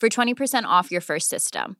[0.00, 1.76] for 20% off your first system.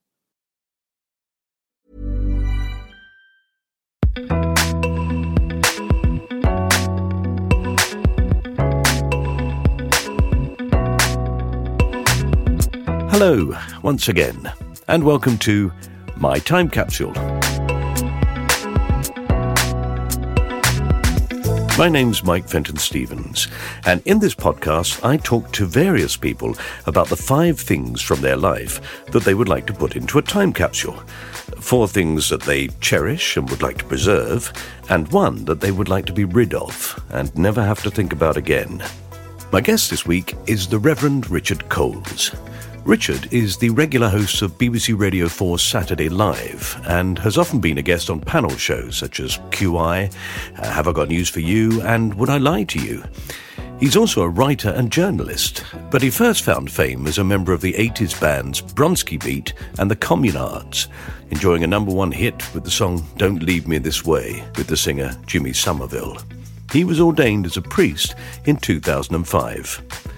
[13.11, 14.53] Hello, once again,
[14.89, 15.73] and welcome to
[16.17, 17.39] My Time Capsule.
[21.80, 23.48] My name's Mike Fenton Stevens,
[23.86, 26.55] and in this podcast, I talk to various people
[26.85, 30.23] about the five things from their life that they would like to put into a
[30.23, 31.02] time capsule.
[31.58, 34.52] Four things that they cherish and would like to preserve,
[34.91, 38.12] and one that they would like to be rid of and never have to think
[38.12, 38.85] about again.
[39.51, 42.30] My guest this week is the Reverend Richard Coles.
[42.85, 47.79] Richard is the regular host of BBC Radio 4's Saturday Live and has often been
[47.79, 50.13] a guest on panel shows such as QI,
[50.58, 53.05] uh, Have I Got News for You, and Would I Lie to You?
[53.79, 57.61] He's also a writer and journalist, but he first found fame as a member of
[57.61, 60.89] the 80s bands Bronski Beat and the Communards,
[61.30, 64.77] enjoying a number one hit with the song Don't Leave Me This Way with the
[64.77, 66.18] singer Jimmy Somerville.
[66.73, 68.14] He was ordained as a priest
[68.47, 70.10] in 2005.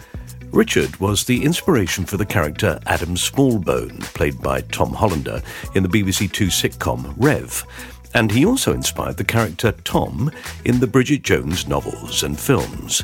[0.52, 5.42] Richard was the inspiration for the character Adam Smallbone, played by Tom Hollander
[5.74, 7.64] in the BBC Two sitcom Rev.
[8.12, 10.30] And he also inspired the character Tom
[10.66, 13.02] in the Bridget Jones novels and films.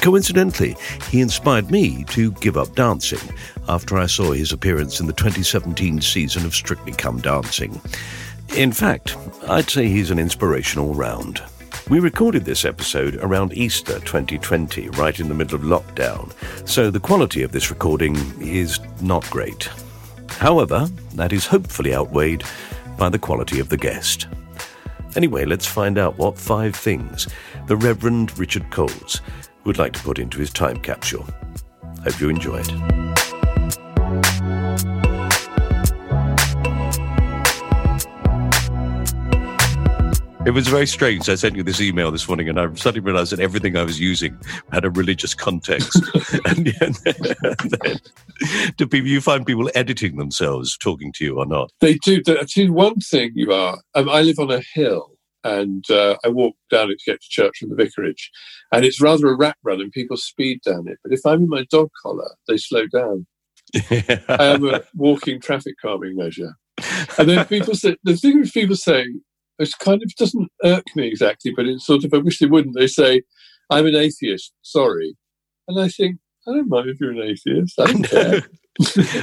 [0.00, 0.74] Coincidentally,
[1.10, 3.20] he inspired me to give up dancing
[3.68, 7.78] after I saw his appearance in the 2017 season of Strictly Come Dancing.
[8.56, 11.42] In fact, I'd say he's an inspiration all round.
[11.90, 16.32] We recorded this episode around Easter 2020, right in the middle of lockdown,
[16.64, 19.68] so the quality of this recording is not great.
[20.28, 22.44] However, that is hopefully outweighed
[22.96, 24.28] by the quality of the guest.
[25.16, 27.26] Anyway, let's find out what five things
[27.66, 29.20] the Reverend Richard Coles
[29.64, 31.26] would like to put into his time capsule.
[32.04, 33.19] Hope you enjoy it.
[40.50, 41.28] It was very strange.
[41.28, 44.00] I sent you this email this morning, and I suddenly realized that everything I was
[44.00, 44.36] using
[44.72, 46.02] had a religious context.
[46.44, 48.00] and, and, then,
[48.76, 51.70] do people you find people editing themselves talking to you or not?
[51.80, 52.20] They do.
[52.72, 53.78] One thing you are.
[53.94, 55.12] Um, I live on a hill,
[55.44, 58.32] and uh, I walk down it to get to church from the vicarage,
[58.72, 60.98] and it's rather a rat run, and people speed down it.
[61.04, 63.24] But if I'm in my dog collar, they slow down.
[63.88, 66.56] I am a walking traffic calming measure.
[67.18, 69.06] And then people say the thing people say
[69.60, 72.76] it kind of doesn't irk me exactly, but it's sort of, I wish they wouldn't.
[72.76, 73.22] They say,
[73.68, 75.16] I'm an atheist, sorry.
[75.68, 76.18] And I think,
[76.48, 77.78] I don't mind if you're an atheist.
[77.78, 78.42] I don't care.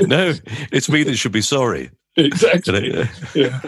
[0.07, 0.33] no,
[0.71, 1.91] it's me that should be sorry.
[2.19, 3.07] Exactly.
[3.35, 3.61] yeah.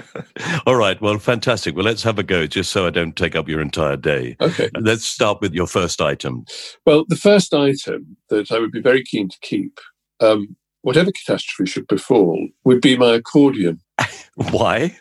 [0.65, 0.99] All right.
[0.99, 1.75] Well, fantastic.
[1.75, 4.37] Well, let's have a go, just so I don't take up your entire day.
[4.41, 4.71] Okay.
[4.79, 6.45] Let's start with your first item.
[6.83, 9.79] Well, the first item that I would be very keen to keep
[10.19, 13.79] um, whatever catastrophe should befall, would be my accordion.
[14.35, 14.97] Why?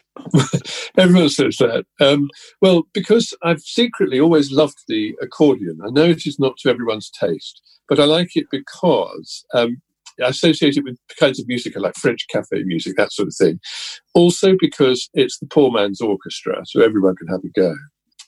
[0.97, 1.85] Everyone says that.
[2.01, 2.29] Um,
[2.61, 5.79] well, because I've secretly always loved the accordion.
[5.85, 9.81] I know it is not to everyone's taste, but I like it because um,
[10.23, 13.61] I associate it with kinds of music like French cafe music, that sort of thing.
[14.15, 17.75] Also because it's the poor man's orchestra, so everyone can have a go.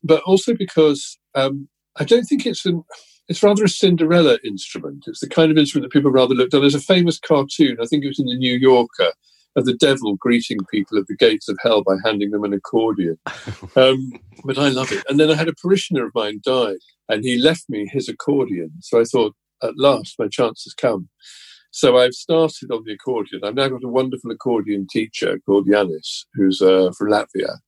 [0.02, 2.84] But also because um, I don't think it's an
[3.30, 5.04] it's rather a Cinderella instrument.
[5.06, 6.62] It's the kind of instrument that people rather looked on.
[6.62, 9.12] There's a famous cartoon, I think it was in the New Yorker,
[9.54, 13.18] of the devil greeting people at the gates of hell by handing them an accordion.
[13.76, 14.12] Um,
[14.44, 15.04] but I love it.
[15.08, 16.74] And then I had a parishioner of mine die,
[17.08, 18.72] and he left me his accordion.
[18.80, 21.08] So I thought, at last, my chance has come.
[21.70, 23.42] So I've started on the accordion.
[23.44, 27.58] I've now got a wonderful accordion teacher called Yanis, who's uh, from Latvia.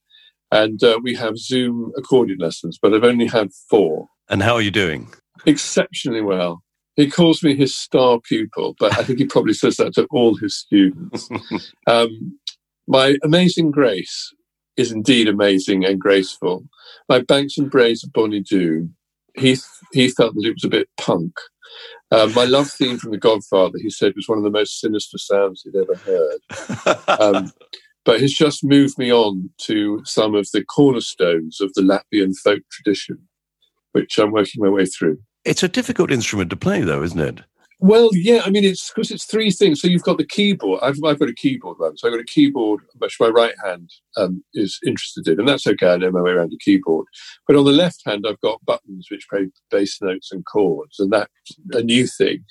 [0.50, 4.08] And uh, we have Zoom accordion lessons, but I've only had four.
[4.28, 5.12] And how are you doing?
[5.46, 6.62] Exceptionally well.
[6.96, 10.36] He calls me his star pupil, but I think he probably says that to all
[10.36, 11.28] his students.
[11.86, 12.38] um,
[12.86, 14.32] my amazing grace
[14.76, 16.64] is indeed amazing and graceful.
[17.08, 18.94] My Banks and Braes of Bonnie Doon,
[19.36, 19.56] he,
[19.92, 21.32] he felt that it was a bit punk.
[22.10, 25.16] Um, my love theme from The Godfather, he said, was one of the most sinister
[25.16, 27.08] sounds he'd ever heard.
[27.08, 27.52] Um,
[28.04, 32.62] but has just moved me on to some of the cornerstones of the Latvian folk
[32.70, 33.28] tradition,
[33.92, 35.18] which I'm working my way through.
[35.44, 37.40] It's a difficult instrument to play, though, isn't it?
[37.80, 39.80] Well, yeah, I mean, it's because it's three things.
[39.80, 40.78] So you've got the keyboard.
[40.84, 41.96] I've, I've got a keyboard one.
[41.96, 45.66] So I've got a keyboard, which my right hand um, is interested in, and that's
[45.66, 45.92] okay.
[45.92, 47.06] I know my way around the keyboard.
[47.44, 51.12] But on the left hand, I've got buttons which play bass notes and chords, and
[51.12, 51.28] that's
[51.72, 52.44] a new thing.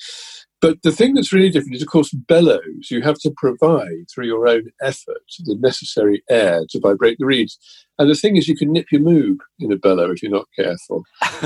[0.62, 2.90] But the thing that's really different is, of course, bellows.
[2.92, 7.58] You have to provide through your own effort the necessary air to vibrate the reeds.
[7.98, 10.48] And the thing is, you can nip your moob in a bellow if you're not
[10.56, 11.04] careful.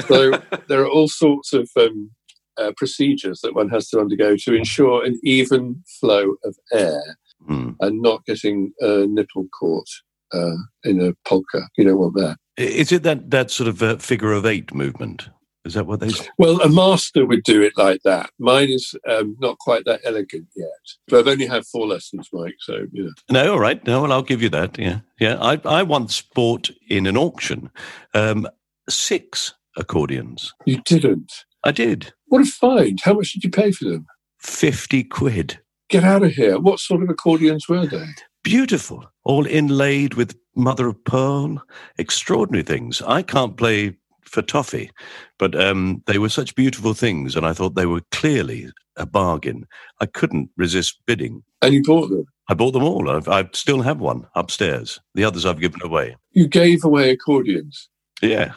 [0.07, 0.31] So
[0.67, 2.11] there are all sorts of um,
[2.57, 7.01] uh, procedures that one has to undergo to ensure an even flow of air
[7.49, 7.75] Mm.
[7.79, 9.89] and not getting a nipple caught
[10.33, 11.61] uh, in a polka.
[11.77, 12.37] You don't want that.
[12.57, 15.29] Is it that, that sort of uh, figure of eight movement?
[15.65, 18.29] Is that what they Well, a master would do it like that.
[18.39, 20.69] Mine is um, not quite that elegant yet.
[21.07, 22.55] But I've only had four lessons, Mike.
[22.59, 23.11] So you know.
[23.31, 23.85] No, all right.
[23.85, 24.77] No, well, I'll give you that.
[24.77, 25.37] Yeah, yeah.
[25.41, 27.71] I I once bought in an auction
[28.13, 28.47] um,
[28.89, 30.53] six accordions.
[30.65, 31.33] You didn't.
[31.63, 32.99] I did What a find!
[33.03, 34.05] How much did you pay for them?
[34.39, 35.59] fifty quid.
[35.89, 36.59] Get out of here!
[36.59, 38.05] What sort of accordions were they?
[38.43, 41.63] Beautiful, all inlaid with mother of pearl.
[41.97, 43.01] Extraordinary things.
[43.01, 44.91] I can't play for toffee,
[45.37, 49.65] but um, they were such beautiful things, and I thought they were clearly a bargain.
[50.01, 51.43] I couldn't resist bidding.
[51.61, 52.25] And you bought them.
[52.47, 53.09] I bought them all.
[53.09, 54.99] I've, I still have one upstairs.
[55.15, 56.15] The others I've given away.
[56.31, 57.89] You gave away accordions.
[58.21, 58.53] Yeah.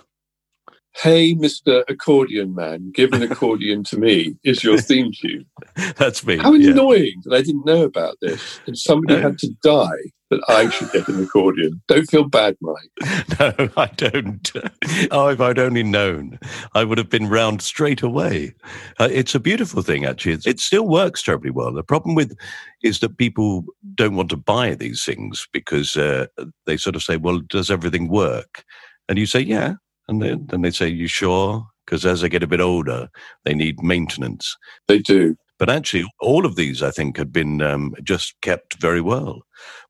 [0.95, 5.47] Hey, Mister Accordion Man, give an accordion to me is your theme tune.
[5.97, 6.39] That's me.
[6.39, 6.73] How yeah.
[6.73, 9.23] annoying that I didn't know about this and somebody No.
[9.23, 11.81] had to die that I should get an accordion.
[11.89, 13.25] Don't feel bad, Mike.
[13.39, 14.51] No, I don't.
[15.13, 16.39] Oh, if I'd only known,
[16.75, 18.53] I would have been round straight away.
[18.99, 20.33] Uh, it's a beautiful thing, actually.
[20.33, 21.73] It's, it still works terribly well.
[21.73, 22.37] The problem with
[22.83, 23.65] is that people
[23.95, 26.27] don't want to buy these things because uh,
[26.67, 28.65] they sort of say, "Well, does everything work?"
[29.09, 29.75] And you say, "Yeah,"
[30.09, 33.09] and then, then they say, "You sure?" Because as they get a bit older,
[33.45, 34.57] they need maintenance.
[34.89, 35.37] They do.
[35.59, 39.43] But actually, all of these, I think, had been um, just kept very well.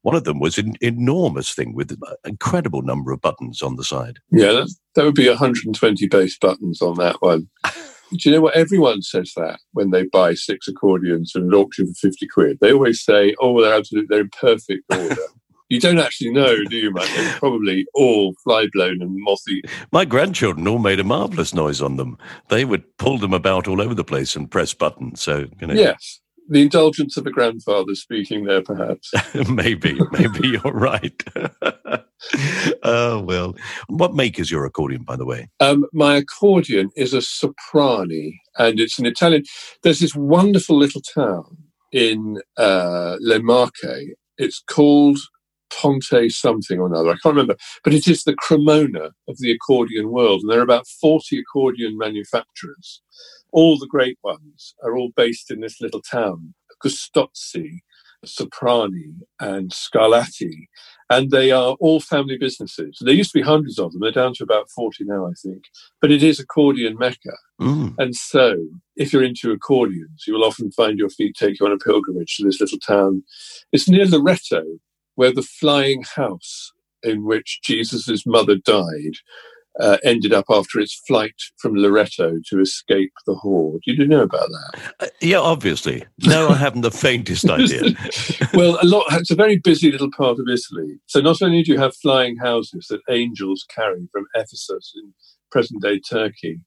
[0.03, 3.85] One of them was an enormous thing with an incredible number of buttons on the
[3.85, 4.19] side.
[4.31, 7.49] Yeah, that would be 120 bass buttons on that one.
[8.11, 8.55] Do you know what?
[8.55, 12.59] Everyone says that when they buy six accordions at an auction for 50 quid.
[12.61, 15.17] They always say, oh, they're absolutely, they're in perfect order.
[15.69, 17.09] you don't actually know, do you, Mike?
[17.15, 19.63] They're probably all fly blown and mossy.
[19.93, 22.17] My grandchildren all made a marvelous noise on them.
[22.49, 25.21] They would pull them about all over the place and press buttons.
[25.21, 26.21] So, you know, Yes.
[26.51, 29.13] The indulgence of a grandfather speaking there, perhaps.
[29.51, 31.23] maybe, maybe you're right.
[32.83, 33.55] oh, well.
[33.89, 35.51] What make is your accordion, by the way?
[35.61, 39.45] Um, my accordion is a soprani, and it's an Italian.
[39.83, 41.59] There's this wonderful little town
[41.93, 44.15] in uh, Le Marche.
[44.39, 45.19] It's called
[45.71, 47.11] Ponte something or another.
[47.11, 50.65] I can't remember, but it is the Cremona of the accordion world, and there are
[50.65, 53.03] about 40 accordion manufacturers.
[53.53, 57.81] All the great ones are all based in this little town, Gustozzi,
[58.27, 60.67] Soprani, and Scarlatti,
[61.11, 62.99] and they are all family businesses.
[63.01, 64.01] There used to be hundreds of them.
[64.01, 65.65] They're down to about 40 now, I think.
[66.01, 67.37] But it is accordion mecca.
[67.61, 67.95] Mm.
[67.99, 68.57] And so,
[68.97, 72.37] if you're into accordions, you will often find your feet take you on a pilgrimage
[72.37, 73.23] to this little town.
[73.73, 74.65] It's near Loreto,
[75.19, 76.73] where the flying house
[77.03, 79.17] in which Jesus' mother died
[79.81, 83.83] uh, ended up after its flight from Loretto to escape the horde.
[83.85, 85.11] You do know about that?
[85.21, 86.05] Yeah, obviously.
[86.25, 87.97] No, I haven't the faintest idea.
[88.55, 89.07] well, a lot.
[89.15, 91.01] It's a very busy little part of Italy.
[91.07, 95.13] So not only do you have flying houses that angels carry from Ephesus in
[95.51, 96.61] present-day Turkey,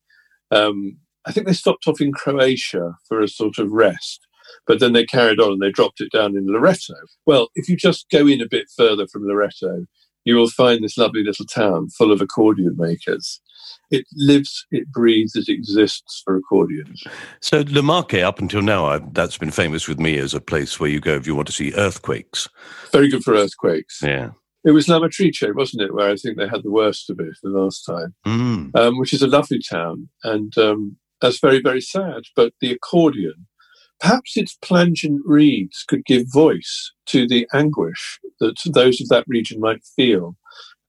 [0.51, 4.27] um, I think they stopped off in Croatia for a sort of rest,
[4.67, 6.95] but then they carried on and they dropped it down in Loreto.
[7.25, 9.85] Well, if you just go in a bit further from Loreto,
[10.25, 13.41] you will find this lovely little town full of accordion makers.
[13.89, 17.03] It lives, it breathes, it exists for accordions.
[17.41, 20.79] So Le Marche, up until now, I've, that's been famous with me as a place
[20.79, 22.47] where you go if you want to see earthquakes.
[22.91, 23.99] Very good for earthquakes.
[24.03, 24.31] Yeah.
[24.63, 27.49] It was Lamatrice, wasn't it, where I think they had the worst of it the
[27.49, 28.75] last time, Mm.
[28.75, 30.07] um, which is a lovely town.
[30.23, 32.23] And um, that's very, very sad.
[32.35, 33.47] But the accordion,
[34.01, 39.59] perhaps its plangent reeds could give voice to the anguish that those of that region
[39.59, 40.35] might feel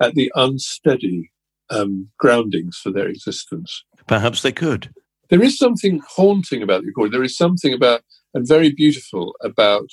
[0.00, 1.30] at the unsteady
[1.70, 3.84] um, groundings for their existence.
[4.06, 4.92] Perhaps they could.
[5.28, 7.12] There is something haunting about the accordion.
[7.12, 8.02] There is something about,
[8.34, 9.88] and very beautiful about,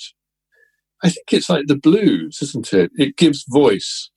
[1.02, 2.90] I think it's like the blues, isn't it?
[2.96, 4.10] It gives voice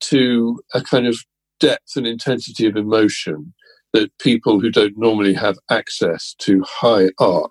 [0.00, 1.16] to a kind of
[1.60, 3.54] depth and intensity of emotion
[3.92, 7.50] that people who don't normally have access to high art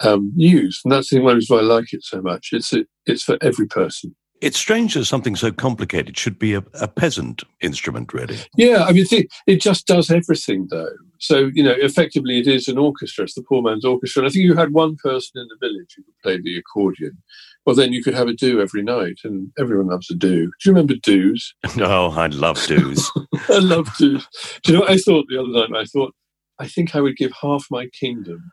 [0.00, 0.80] um, use.
[0.84, 2.50] And that's the one reason why I like it so much.
[2.52, 2.72] It's,
[3.06, 4.14] it's for every person.
[4.40, 8.38] It's strange that something so complicated should be a, a peasant instrument, really.
[8.56, 10.92] Yeah, I mean, see, it just does everything, though.
[11.18, 13.24] So, you know, effectively, it is an orchestra.
[13.24, 14.20] It's the poor man's orchestra.
[14.20, 17.18] And I think you had one person in the village who could play the accordion.
[17.66, 20.44] Well, then you could have a do every night, and everyone loves a do.
[20.46, 21.54] Do you remember do's?
[21.80, 23.10] Oh, I love do's.
[23.48, 24.26] I love do's.
[24.62, 25.80] Do you know what I thought the other night?
[25.80, 26.14] I thought,
[26.60, 28.52] I think I would give half my kingdom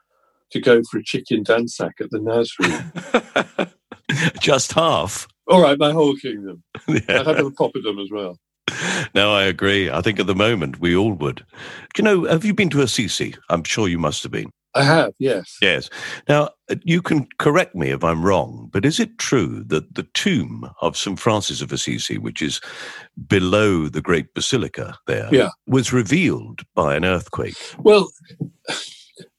[0.52, 3.70] to go for a chicken dansak at the nursery.
[4.40, 5.28] Just half.
[5.48, 6.64] All right, my whole kingdom.
[6.88, 7.40] I'd have Yeah.
[7.40, 8.38] a poppadom as well.
[9.14, 9.90] No, I agree.
[9.90, 11.46] I think at the moment we all would.
[11.94, 13.36] Do you know, have you been to Assisi?
[13.50, 14.50] I'm sure you must have been.
[14.74, 15.56] I have, yes.
[15.62, 15.90] Yes.
[16.28, 16.50] Now,
[16.84, 20.98] you can correct me if I'm wrong, but is it true that the tomb of
[20.98, 21.18] St.
[21.18, 22.60] Francis of Assisi, which is
[23.28, 25.50] below the Great Basilica there, Yeah.
[25.68, 27.56] was revealed by an earthquake?
[27.78, 28.12] Well,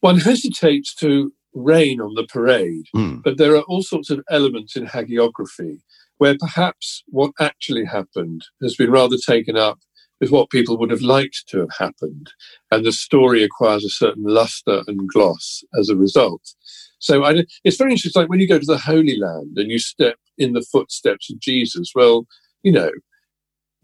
[0.00, 3.16] one hesitates to rain on the parade, Hmm.
[3.24, 5.78] but there are all sorts of elements in hagiography
[6.18, 9.78] where perhaps what actually happened has been rather taken up
[10.20, 12.30] with what people would have liked to have happened,
[12.70, 16.54] and the story acquires a certain luster and gloss as a result.
[16.98, 18.22] So I, it's very interesting.
[18.22, 21.40] Like when you go to the Holy Land and you step in the footsteps of
[21.40, 21.92] Jesus.
[21.94, 22.26] Well,
[22.62, 22.90] you know,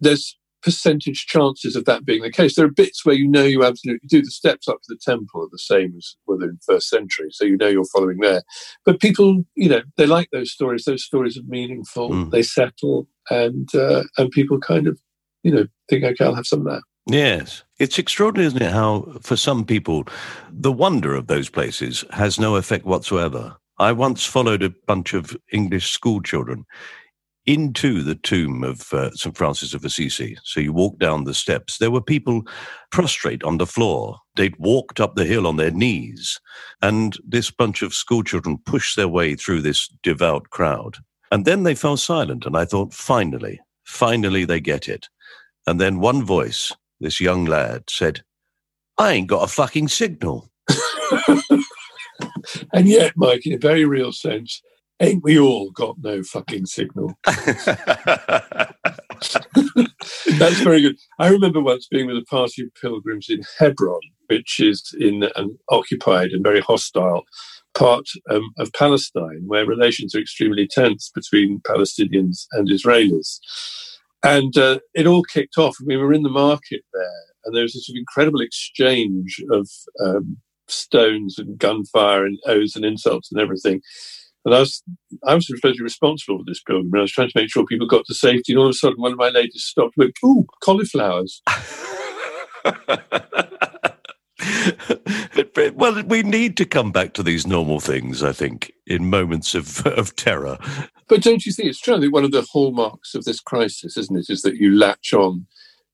[0.01, 2.55] there's percentage chances of that being the case.
[2.55, 4.23] There are bits where you know you absolutely do.
[4.23, 7.45] The steps up to the temple are the same as were in first century, so
[7.45, 8.43] you know you're following there.
[8.85, 10.85] But people, you know, they like those stories.
[10.85, 12.11] Those stories are meaningful.
[12.11, 12.31] Mm.
[12.31, 15.01] They settle, and uh, and people kind of,
[15.43, 16.83] you know, think, okay, I'll have some of that.
[17.07, 17.65] Yes.
[17.79, 20.05] It's extraordinary, isn't it, how for some people,
[20.51, 23.57] the wonder of those places has no effect whatsoever.
[23.79, 26.65] I once followed a bunch of English school children
[27.47, 29.37] into the tomb of uh, St.
[29.37, 30.37] Francis of Assisi.
[30.45, 31.79] So you walk down the steps.
[31.79, 32.43] There were people
[32.91, 34.19] prostrate on the floor.
[34.37, 36.41] They'd walked up the hill on their knees.
[36.81, 40.99] And this bunch of schoolchildren pushed their way through this devout crowd.
[41.31, 42.47] And then they fell silent.
[42.47, 45.09] And I thought, finally, finally they get it.
[45.67, 48.23] And then one voice, this young lad, said,
[48.99, 50.51] I ain't got a fucking signal.
[52.73, 54.63] And yet, Mike, in a very real sense,
[55.03, 57.15] ain't we all got no fucking signal?
[60.39, 60.97] That's very good.
[61.19, 65.59] I remember once being with a party of pilgrims in Hebron, which is in an
[65.69, 67.25] occupied and very hostile
[67.75, 73.39] part um, of Palestine, where relations are extremely tense between Palestinians and Israelis.
[74.23, 75.77] And uh, it all kicked off.
[75.85, 79.69] We were in the market there, and there was this incredible exchange of
[80.05, 83.83] um, stones and gunfire and oaths and insults and everything.
[84.45, 84.83] And I was,
[85.25, 86.91] I was supposed to be responsible for this pilgrim.
[86.93, 88.53] And I was trying to make sure people got to safety.
[88.53, 91.43] And all of a sudden, one of my ladies stopped and went, Ooh, cauliflowers.
[95.75, 99.87] well, we need to come back to these normal things, I think, in moments of,
[99.87, 100.59] of terror.
[101.09, 101.97] But don't you think it's true?
[101.97, 105.13] I think one of the hallmarks of this crisis, isn't it, is that you latch
[105.13, 105.47] on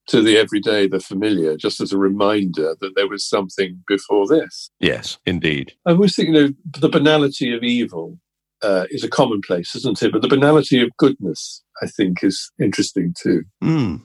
[0.08, 4.70] to the everyday, the familiar, just as a reminder that there was something before this.
[4.80, 5.74] Yes, indeed.
[5.84, 8.18] I always think, you know, the banality of evil
[8.62, 10.12] uh, is a commonplace, isn't it?
[10.12, 13.42] But the banality of goodness, I think, is interesting too.
[13.62, 14.02] Mm.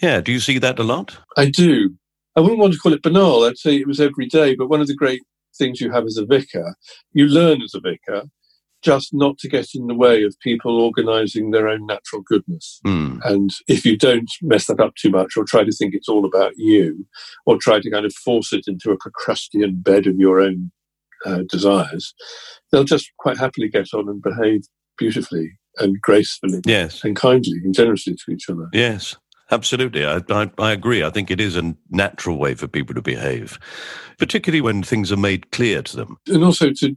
[0.00, 1.18] Yeah, do you see that a lot?
[1.36, 1.94] I do.
[2.36, 3.44] I wouldn't want to call it banal.
[3.44, 4.54] I'd say it was every day.
[4.54, 5.22] But one of the great
[5.56, 6.74] things you have as a vicar,
[7.12, 8.24] you learn as a vicar
[8.82, 12.80] just not to get in the way of people organizing their own natural goodness.
[12.86, 13.20] Mm.
[13.24, 16.24] And if you don't mess that up too much or try to think it's all
[16.24, 17.06] about you
[17.46, 20.70] or try to kind of force it into a Procrustean bed of your own
[21.24, 22.14] uh, desires,
[22.70, 24.62] they'll just quite happily get on and behave
[24.98, 27.04] beautifully and gracefully Yes.
[27.04, 28.68] and kindly and generously to each other.
[28.72, 29.16] Yes.
[29.52, 30.04] Absolutely.
[30.04, 31.04] I, I, I agree.
[31.04, 33.60] I think it is a natural way for people to behave,
[34.18, 36.16] particularly when things are made clear to them.
[36.26, 36.96] And also to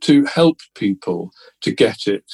[0.00, 2.24] to help people to get it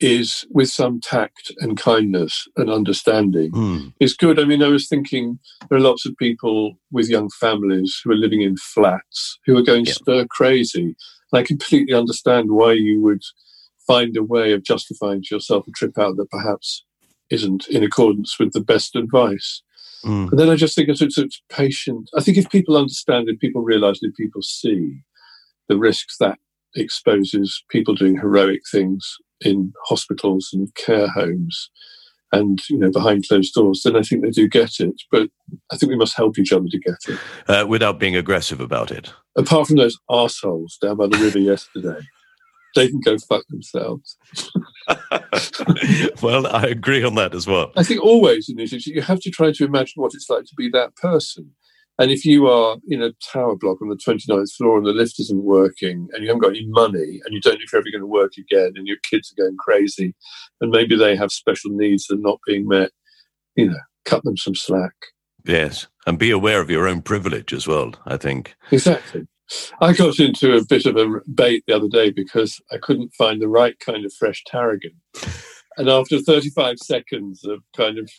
[0.00, 3.94] is with some tact and kindness and understanding Mm.
[3.98, 4.38] is good.
[4.38, 5.38] I mean, I was thinking
[5.68, 9.62] there are lots of people with young families who are living in flats who are
[9.62, 9.92] going Yeah.
[9.94, 10.94] stir crazy.
[11.32, 13.22] And I completely understand why you would
[13.86, 16.84] find a way of justifying to yourself a trip out that perhaps
[17.30, 19.62] isn't in accordance with the best advice.
[20.04, 20.30] Mm.
[20.30, 22.10] And then I just think it's, it's, it's patient.
[22.16, 25.00] I think if people understand, it, people realize, if people see
[25.68, 26.38] the risks that
[26.76, 31.70] exposes people doing heroic things in hospitals and care homes
[32.32, 34.94] and, you know, behind closed doors, then I think they do get it.
[35.10, 35.28] But
[35.72, 37.18] I think we must help each other to get it.
[37.48, 39.12] Uh, without being aggressive about it.
[39.36, 42.00] Apart from those arseholes down by the river yesterday,
[42.74, 44.18] they can go fuck themselves.
[46.22, 47.72] well, I agree on that as well.
[47.76, 50.44] I think always in these issues, you have to try to imagine what it's like
[50.44, 51.52] to be that person.
[51.98, 55.18] And if you are in a tower block on the 29th floor and the lift
[55.18, 57.90] isn't working and you haven't got any money and you don't know if you're ever
[57.90, 60.14] going to work again and your kids are going crazy
[60.60, 62.90] and maybe they have special needs that are not being met,
[63.54, 64.92] you know, cut them some slack.
[65.44, 65.86] Yes.
[66.06, 68.54] And be aware of your own privilege as well, I think.
[68.70, 69.26] Exactly.
[69.80, 73.40] I got into a bit of a bate the other day because I couldn't find
[73.40, 75.00] the right kind of fresh tarragon.
[75.76, 78.10] And after 35 seconds of kind of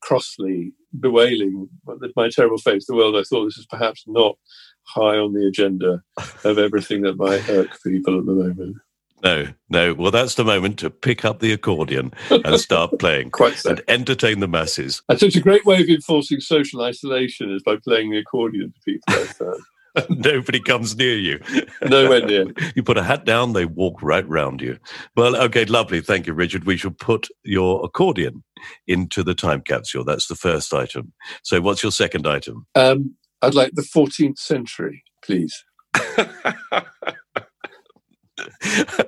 [0.00, 1.68] crossly bewailing
[2.16, 4.36] my terrible fate to the world, I thought this is perhaps not
[4.82, 6.02] high on the agenda
[6.44, 8.76] of everything that might irk people at the moment.
[9.22, 9.94] No, no.
[9.94, 13.70] Well, that's the moment to pick up the accordion and start playing Quite so.
[13.70, 15.02] and entertain the masses.
[15.08, 18.72] And so it's a great way of enforcing social isolation is by playing the accordion
[18.72, 19.24] to people.
[19.24, 19.60] Found.
[20.08, 21.40] Nobody comes near you.
[21.82, 22.46] Nowhere near.
[22.74, 24.78] You put a hat down, they walk right round you.
[25.16, 26.00] Well, okay, lovely.
[26.00, 26.64] Thank you, Richard.
[26.64, 28.44] We shall put your accordion
[28.86, 30.04] into the time capsule.
[30.04, 31.12] That's the first item.
[31.42, 32.66] So, what's your second item?
[32.74, 35.64] Um, I'd like the 14th century, please.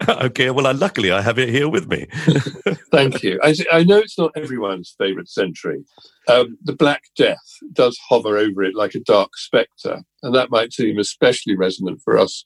[0.09, 2.07] okay, well, I, luckily I have it here with me.
[2.91, 3.39] Thank you.
[3.43, 5.85] I, I know it's not everyone's favourite century.
[6.29, 10.73] Um, the Black Death does hover over it like a dark spectre, and that might
[10.73, 12.45] seem especially resonant for us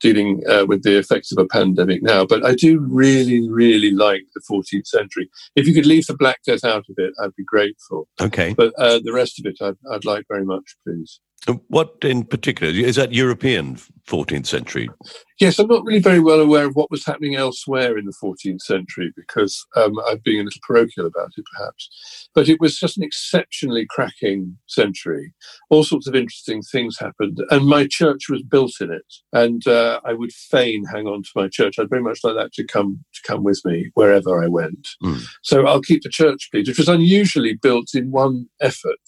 [0.00, 2.24] dealing uh, with the effects of a pandemic now.
[2.24, 5.28] But I do really, really like the 14th century.
[5.54, 8.08] If you could leave the Black Death out of it, I'd be grateful.
[8.20, 8.54] Okay.
[8.54, 11.20] But uh, the rest of it, I'd, I'd like very much, please.
[11.68, 12.72] What in particular?
[12.72, 13.76] Is that European
[14.06, 14.90] 14th century?
[15.38, 18.60] Yes, I'm not really very well aware of what was happening elsewhere in the 14th
[18.60, 22.28] century because um, I've been a little parochial about it, perhaps.
[22.34, 25.32] But it was just an exceptionally cracking century.
[25.70, 29.14] All sorts of interesting things happened, and my church was built in it.
[29.32, 31.78] And uh, I would fain hang on to my church.
[31.78, 34.88] I'd very much like that to come to come with me wherever I went.
[35.02, 35.22] Mm.
[35.42, 39.00] So I'll keep the church, please, which was unusually built in one effort.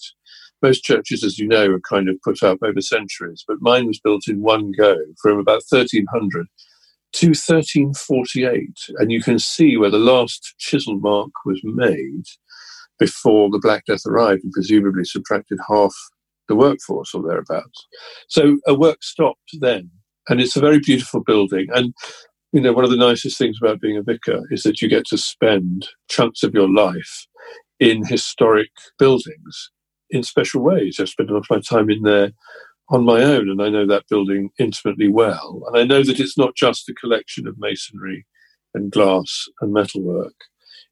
[0.62, 4.00] Most churches, as you know, are kind of put up over centuries, but mine was
[4.00, 6.46] built in one go from about 1300
[7.14, 8.68] to 1348.
[8.98, 12.24] And you can see where the last chisel mark was made
[12.98, 15.94] before the Black Death arrived and presumably subtracted half
[16.48, 17.86] the workforce or thereabouts.
[18.28, 19.90] So a work stopped then.
[20.28, 21.66] And it's a very beautiful building.
[21.74, 21.94] And,
[22.52, 25.04] you know, one of the nicest things about being a vicar is that you get
[25.06, 27.26] to spend chunks of your life
[27.80, 29.70] in historic buildings
[30.12, 31.00] in special ways.
[31.00, 32.30] I've spent a lot of my time in there
[32.90, 35.62] on my own, and I know that building intimately well.
[35.66, 38.26] And I know that it's not just a collection of masonry
[38.74, 40.34] and glass and metalwork,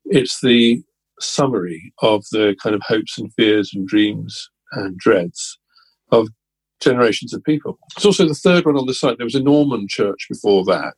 [0.07, 0.83] it's the
[1.21, 5.59] summary of the kind of hopes and fears and dreams and dreads
[6.11, 6.29] of
[6.81, 7.79] generations of people.
[7.97, 9.17] It's also the third one on the site.
[9.19, 10.95] There was a Norman church before that,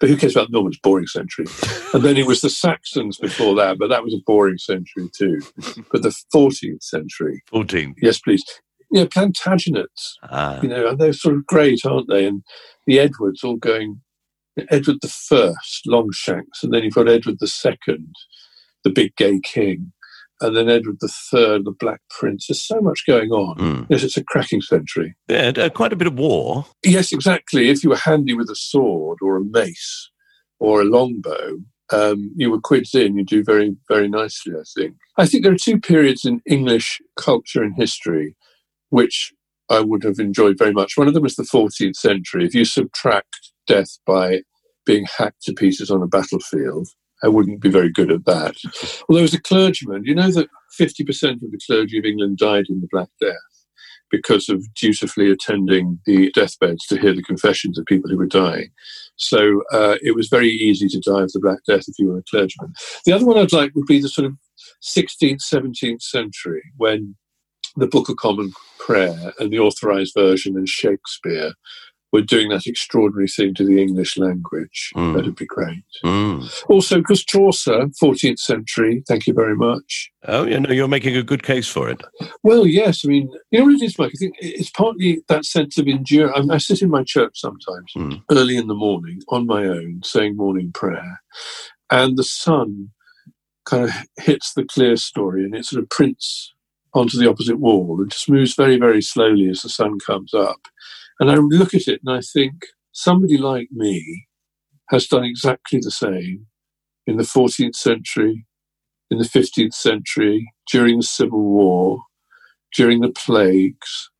[0.00, 0.78] but who cares about Normans?
[0.82, 1.46] Boring century.
[1.94, 5.40] and then it was the Saxons before that, but that was a boring century too.
[5.92, 7.94] But the 14th century, 14th.
[8.00, 8.42] yes, please.
[8.90, 12.26] Yeah, Plantagenets, Ah, you know, and they're sort of great, aren't they?
[12.26, 12.42] And
[12.86, 14.00] the Edwards all going,
[14.70, 18.14] Edward the First, Longshanks, and then you've got Edward the Second,
[18.84, 19.92] the big gay king,
[20.40, 22.46] and then Edward the Third, the Black Prince.
[22.46, 23.56] There's so much going on.
[23.58, 23.86] mm.
[23.88, 25.16] Yes, it's a cracking century.
[25.28, 26.66] yeah, uh, quite a bit of war.
[26.84, 27.68] Yes, exactly.
[27.68, 30.10] If you were handy with a sword or a mace
[30.58, 31.58] or a longbow,
[31.90, 33.16] um, you were quids in.
[33.16, 34.96] You do very, very nicely, I think.
[35.16, 38.36] I think there are two periods in English culture and history
[38.90, 39.32] which
[39.70, 40.96] I would have enjoyed very much.
[40.96, 42.44] One of them was the 14th century.
[42.44, 44.40] If you subtract death by
[44.86, 46.88] being hacked to pieces on a battlefield,
[47.22, 48.54] I wouldn't be very good at that.
[49.08, 52.80] Although, as a clergyman, you know that 50% of the clergy of England died in
[52.80, 53.34] the Black Death.
[54.10, 58.70] because of dutifully attending the deathbeds to hear the confessions of people who were dying.
[59.16, 62.18] So uh, it was very easy to die of the Black Death if you were
[62.18, 62.72] a clergyman.
[63.04, 64.34] The other one I'd like would be the sort of
[64.82, 67.16] 16th, 17th century when
[67.76, 71.52] the Book of Common Prayer and the Authorized Version and Shakespeare
[72.12, 74.90] were doing that extraordinary thing to the English language.
[74.96, 75.14] Mm.
[75.14, 75.84] That'd be great.
[76.04, 76.64] Mm.
[76.68, 80.10] Also, because Chaucer, 14th century, thank you very much.
[80.26, 82.00] Oh, you know, you're making a good case for it.
[82.42, 83.04] Well, yes.
[83.04, 84.12] I mean, you know what it is, Mike?
[84.14, 86.32] I think it's partly that sense of endurance.
[86.34, 88.22] I, mean, I sit in my church sometimes mm.
[88.30, 91.20] early in the morning on my own, saying morning prayer,
[91.90, 92.90] and the sun
[93.66, 96.54] kind of hits the clerestory and it sort of prints
[96.94, 100.60] onto the opposite wall and just moves very, very slowly as the sun comes up.
[101.20, 102.54] And I look at it and I think
[102.92, 104.26] somebody like me
[104.90, 106.46] has done exactly the same
[107.06, 108.46] in the 14th century,
[109.10, 112.00] in the 15th century, during the Civil War,
[112.74, 114.10] during the plagues,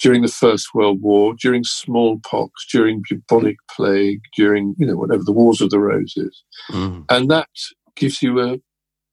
[0.00, 5.32] during the First World War, during smallpox, during bubonic plague, during, you know, whatever, the
[5.32, 6.42] Wars of the Roses.
[6.70, 7.04] Mm.
[7.08, 7.48] And that
[7.96, 8.58] gives you a,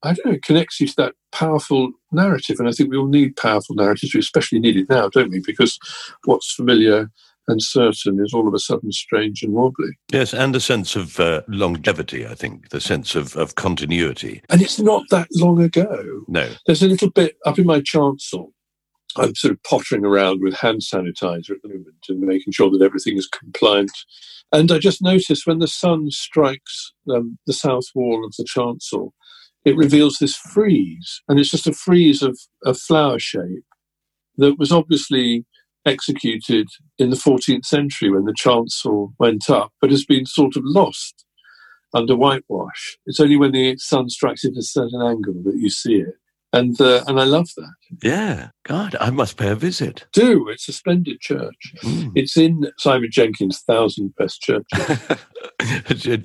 [0.03, 2.57] I don't know, connects you to that powerful narrative.
[2.59, 4.13] And I think we all need powerful narratives.
[4.13, 5.41] We especially need it now, don't we?
[5.45, 5.77] Because
[6.25, 7.09] what's familiar
[7.47, 9.91] and certain is all of a sudden strange and wobbly.
[10.11, 14.41] Yes, and a sense of uh, longevity, I think, the sense of, of continuity.
[14.49, 16.25] And it's not that long ago.
[16.27, 16.49] No.
[16.65, 18.53] There's a little bit up in my chancel.
[19.15, 22.83] I'm sort of pottering around with hand sanitizer at the moment and making sure that
[22.83, 23.91] everything is compliant.
[24.51, 29.13] And I just noticed when the sun strikes um, the south wall of the chancel,
[29.67, 33.65] it reveals this frieze, and it's just a frieze of a flower shape
[34.37, 35.45] that was obviously
[35.85, 40.63] executed in the 14th century when the chancel went up, but has been sort of
[40.65, 41.25] lost
[41.93, 42.97] under whitewash.
[43.07, 46.15] It's only when the sun strikes it at a certain angle that you see it
[46.53, 47.73] and uh, and I love that.
[48.01, 50.07] Yeah, God, I must pay a visit.
[50.13, 51.73] Do it's a splendid church.
[51.83, 52.11] Mm.
[52.15, 55.17] It's in Simon Jenkins' thousand best churches.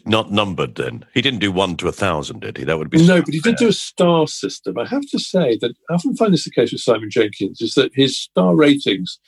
[0.06, 1.04] Not numbered, then.
[1.12, 2.64] He didn't do one to a thousand, did he?
[2.64, 4.78] That would be no, but he did do a star system.
[4.78, 7.74] I have to say that I often find this the case with Simon Jenkins is
[7.74, 9.18] that his star ratings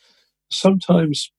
[0.51, 1.31] sometimes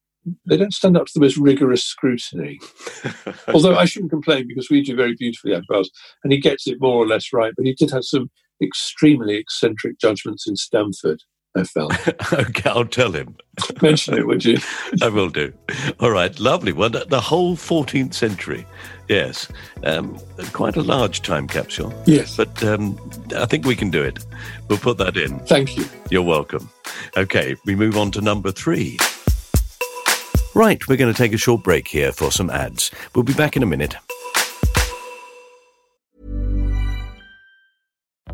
[0.47, 2.59] they don't stand up to the most rigorous scrutiny.
[3.53, 5.91] Although I shouldn't complain because we do very beautifully at Wells,
[6.23, 7.53] and he gets it more or less right.
[7.55, 8.29] But he did have some
[8.61, 11.21] extremely eccentric judgments in Stamford.
[11.55, 11.93] I felt.
[12.33, 13.35] okay, I'll tell him.
[13.81, 14.57] Mention it, would you?
[15.01, 15.53] I will do.
[15.99, 16.73] All right, lovely.
[16.73, 18.65] Well, the whole 14th century.
[19.07, 19.47] Yes,
[19.83, 20.19] um,
[20.51, 21.93] quite a large time capsule.
[22.05, 22.35] Yes.
[22.35, 22.99] But um,
[23.37, 24.25] I think we can do it.
[24.67, 25.39] We'll put that in.
[25.41, 25.85] Thank you.
[26.09, 26.69] You're welcome.
[27.15, 28.97] Okay, we move on to number three.
[30.55, 32.89] Right, we're going to take a short break here for some ads.
[33.13, 33.95] We'll be back in a minute.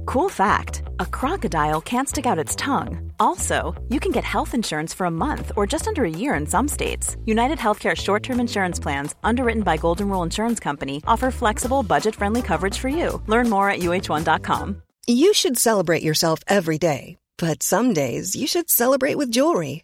[0.06, 3.12] Cool fact a crocodile can't stick out its tongue.
[3.20, 6.46] Also, you can get health insurance for a month or just under a year in
[6.46, 7.18] some states.
[7.26, 12.16] United Healthcare short term insurance plans, underwritten by Golden Rule Insurance Company, offer flexible, budget
[12.16, 13.22] friendly coverage for you.
[13.28, 14.82] Learn more at uh1.com.
[15.08, 19.84] You should celebrate yourself every day, but some days you should celebrate with jewelry.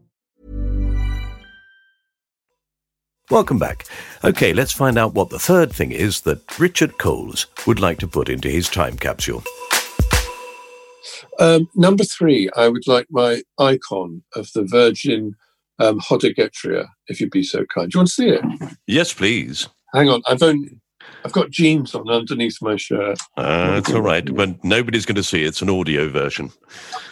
[3.31, 3.85] Welcome back.
[4.25, 8.07] Okay, let's find out what the third thing is that Richard Coles would like to
[8.07, 9.41] put into his time capsule.
[11.39, 15.33] Um, number three, I would like my icon of the Virgin
[15.79, 17.89] um, Hodegetria, if you'd be so kind.
[17.89, 18.43] Do you want to see it?
[18.85, 19.69] Yes, please.
[19.93, 20.81] Hang on, I've only
[21.23, 23.17] I've got jeans on underneath my shirt.
[23.37, 24.25] Uh, it's all right.
[24.35, 25.47] But nobody's going to see it.
[25.47, 26.51] It's an audio version.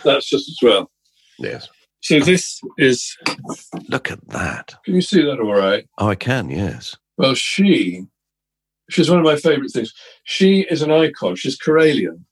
[0.04, 0.92] That's just as well.
[1.38, 1.70] Yes.
[2.02, 3.16] So this is.
[3.88, 4.76] Look at that.
[4.86, 5.88] Can you see that all right?
[5.98, 6.96] Oh, I can, yes.
[7.18, 8.06] Well, she,
[8.90, 9.94] she's one of my favorite things.
[10.24, 11.36] She is an icon.
[11.36, 12.24] She's Karelian.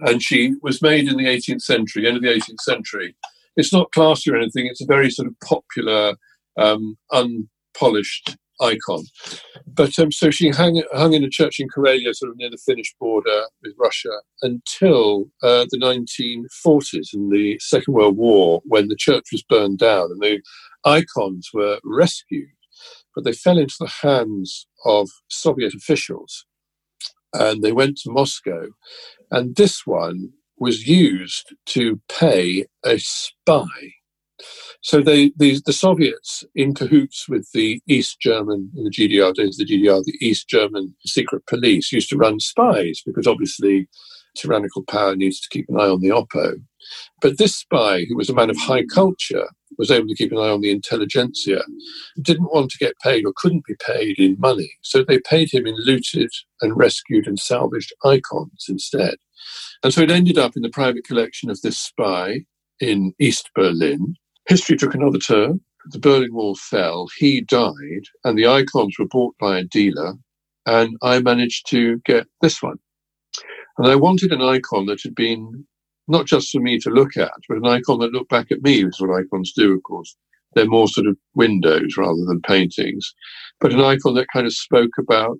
[0.00, 3.16] And she was made in the 18th century, end of the 18th century.
[3.56, 4.66] It's not classy or anything.
[4.66, 6.14] It's a very sort of popular,
[6.56, 9.04] um, unpolished icon.
[9.66, 12.58] But um, so she hung, hung in a church in Karelia, sort of near the
[12.58, 14.10] Finnish border with Russia,
[14.42, 20.10] until uh, the 1940s in the Second World War, when the church was burned down
[20.10, 20.40] and the
[20.84, 22.48] icons were rescued.
[23.14, 26.44] But they fell into the hands of Soviet officials
[27.32, 28.66] and they went to Moscow.
[29.30, 33.92] And this one was used to pay a spy
[34.82, 39.56] so they, the, the Soviets, in cahoots with the East German, in the GDR days,
[39.56, 43.88] the GDR, the East German secret police, used to run spies because obviously
[44.36, 46.54] tyrannical power needs to keep an eye on the Oppo.
[47.20, 50.38] But this spy, who was a man of high culture, was able to keep an
[50.38, 51.62] eye on the intelligentsia,
[52.22, 54.70] didn't want to get paid or couldn't be paid in money.
[54.82, 56.30] So they paid him in looted
[56.62, 59.16] and rescued and salvaged icons instead.
[59.82, 62.44] And so it ended up in the private collection of this spy
[62.80, 64.14] in East Berlin.
[64.48, 65.60] History took another turn.
[65.90, 67.08] The Berlin Wall fell.
[67.18, 70.14] He died, and the icons were bought by a dealer.
[70.64, 72.78] And I managed to get this one.
[73.76, 75.66] And I wanted an icon that had been
[76.08, 78.84] not just for me to look at, but an icon that looked back at me,
[78.84, 80.16] which is what icons do, of course.
[80.54, 83.14] They're more sort of windows rather than paintings,
[83.60, 85.38] but an icon that kind of spoke about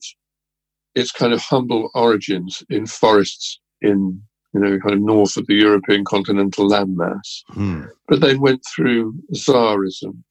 [0.95, 4.23] its kind of humble origins in forests in
[4.55, 7.85] you know, kind of north of the European continental landmass, hmm.
[8.07, 10.23] but then went through Tsarism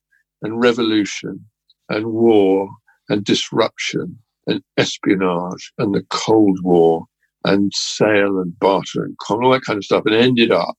[0.41, 1.45] and revolution
[1.89, 2.69] and war
[3.09, 7.05] and disruption and espionage and the Cold War
[7.45, 10.77] and sale and barter and all that kind of stuff and ended up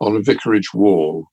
[0.00, 1.26] on a vicarage wall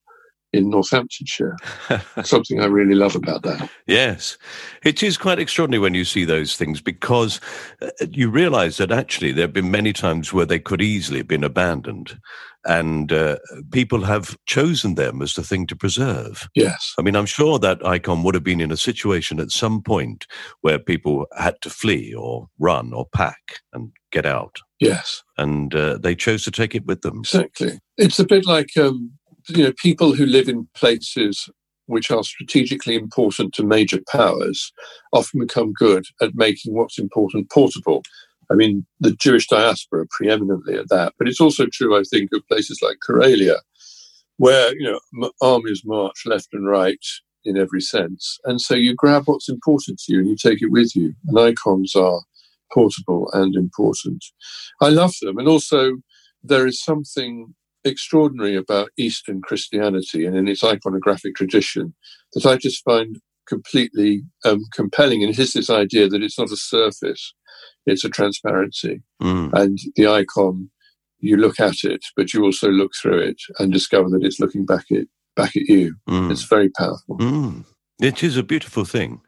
[0.55, 1.55] in Northamptonshire.
[2.23, 3.69] Something I really love about that.
[3.87, 4.37] Yes.
[4.83, 7.39] It is quite extraordinary when you see those things because
[7.81, 11.27] uh, you realize that actually there have been many times where they could easily have
[11.27, 12.19] been abandoned
[12.65, 13.37] and uh,
[13.71, 16.47] people have chosen them as the thing to preserve.
[16.55, 16.93] Yes.
[16.97, 20.25] I mean, I'm sure that icon would have been in a situation at some point
[20.61, 24.59] where people had to flee or run or pack and get out.
[24.79, 25.21] Yes.
[25.37, 27.19] And uh, they chose to take it with them.
[27.19, 27.79] Exactly.
[27.97, 29.11] It's a bit like um,
[29.49, 31.49] you know, people who live in places
[31.87, 34.71] which are strategically important to major powers
[35.13, 38.03] often become good at making what's important portable.
[38.51, 42.47] I mean, the Jewish diaspora preeminently at that, but it's also true, I think, of
[42.47, 43.57] places like Karelia,
[44.37, 47.03] where you know armies march left and right
[47.43, 50.71] in every sense, and so you grab what's important to you and you take it
[50.71, 51.13] with you.
[51.27, 52.21] And icons are
[52.73, 54.23] portable and important.
[54.81, 55.93] I love them, and also
[56.43, 57.55] there is something
[57.85, 61.93] extraordinary about Eastern Christianity and in its iconographic tradition
[62.33, 65.23] that I just find completely um, compelling.
[65.23, 67.33] And it is this idea that it's not a surface,
[67.85, 69.01] it's a transparency.
[69.21, 69.53] Mm.
[69.53, 70.69] And the icon,
[71.19, 74.65] you look at it, but you also look through it and discover that it's looking
[74.65, 75.95] back at, back at you.
[76.09, 76.31] Mm.
[76.31, 77.17] It's very powerful.
[77.17, 77.65] Mm.
[78.01, 79.21] It is a beautiful thing.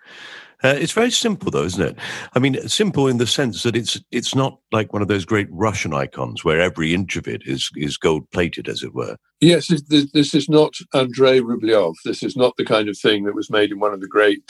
[0.64, 1.96] Uh, it's very simple, though, isn't it?
[2.34, 5.48] I mean, simple in the sense that it's it's not like one of those great
[5.52, 9.18] Russian icons where every inch of it is is gold plated, as it were.
[9.40, 11.94] Yes, this, this is not Andrei Rublev.
[12.04, 14.42] This is not the kind of thing that was made in one of the great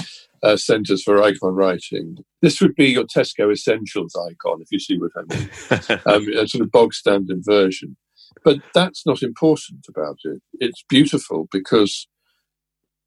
[0.44, 2.18] uh, centers for icon writing.
[2.42, 5.50] This would be your Tesco Essentials icon, if you see what I mean,
[6.06, 7.98] um, a sort of bog standard version.
[8.46, 10.42] But that's not important about it.
[10.54, 12.08] It's beautiful because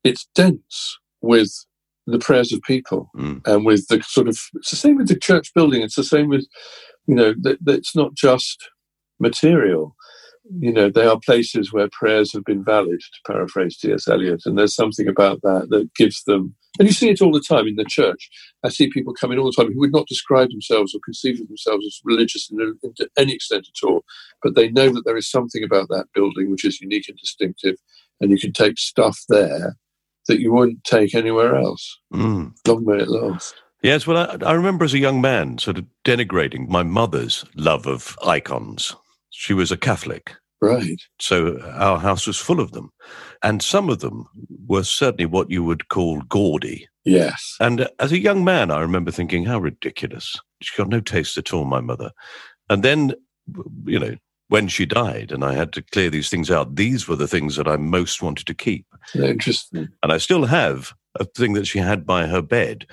[0.04, 1.64] it's dense with
[2.10, 3.40] the prayers of people mm.
[3.46, 5.82] and with the sort of it's the same with the church building.
[5.82, 6.46] It's the same with
[7.06, 8.68] you know that, that it's not just
[9.18, 9.96] material.
[10.58, 13.92] You know they are places where prayers have been valid to paraphrase T.
[13.92, 14.08] S.
[14.08, 17.44] Eliot and there's something about that that gives them and you see it all the
[17.46, 18.30] time in the church.
[18.64, 21.48] I see people coming all the time who would not describe themselves or conceive of
[21.48, 24.04] themselves as religious to any extent at all
[24.42, 27.76] but they know that there is something about that building which is unique and distinctive
[28.20, 29.76] and you can take stuff there
[30.30, 31.98] that you wouldn't take anywhere else.
[32.14, 32.52] Mm.
[32.66, 33.54] Long may it last.
[33.82, 37.86] Yes, well, I, I, remember as a young man sort of denigrating my mother's love
[37.86, 38.94] of icons.
[39.30, 40.34] She was a Catholic.
[40.60, 41.00] Right.
[41.18, 42.90] So our house was full of them.
[43.42, 44.26] And some of them
[44.66, 46.86] were certainly what you would call gaudy.
[47.04, 47.56] Yes.
[47.58, 50.36] And as a young man, I remember thinking, how ridiculous.
[50.60, 52.10] She's got no taste at all, my mother.
[52.68, 53.14] And then,
[53.86, 54.16] you know,
[54.50, 57.54] when she died and I had to clear these things out, these were the things
[57.54, 58.84] that I most wanted to keep.
[59.14, 59.88] Interesting.
[60.02, 62.84] And I still have a thing that she had by her bed,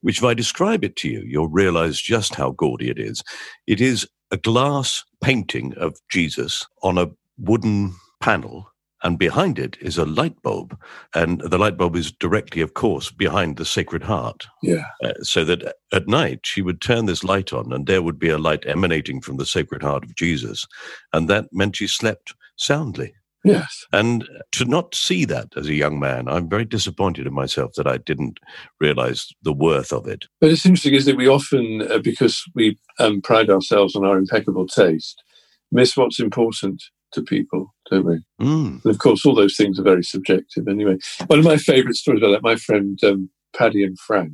[0.00, 3.22] which if I describe it to you, you'll realize just how gaudy it is.
[3.66, 8.71] It is a glass painting of Jesus on a wooden panel
[9.02, 10.78] and behind it is a light bulb.
[11.14, 14.46] And the light bulb is directly, of course, behind the Sacred Heart.
[14.62, 14.84] Yeah.
[15.02, 18.30] Uh, so that at night she would turn this light on, and there would be
[18.30, 20.66] a light emanating from the Sacred Heart of Jesus.
[21.12, 23.14] And that meant she slept soundly.
[23.44, 23.84] Yes.
[23.92, 27.88] And to not see that as a young man, I'm very disappointed in myself that
[27.88, 28.38] I didn't
[28.80, 30.26] realize the worth of it.
[30.40, 34.16] But it's interesting, is that we often, uh, because we um, pride ourselves on our
[34.16, 35.24] impeccable taste,
[35.72, 38.24] miss what's important to people, don't we?
[38.40, 38.84] Mm.
[38.84, 40.68] And of course, all those things are very subjective.
[40.68, 44.32] Anyway, one of my favourite stories about that, my friend um, Paddy and Frank,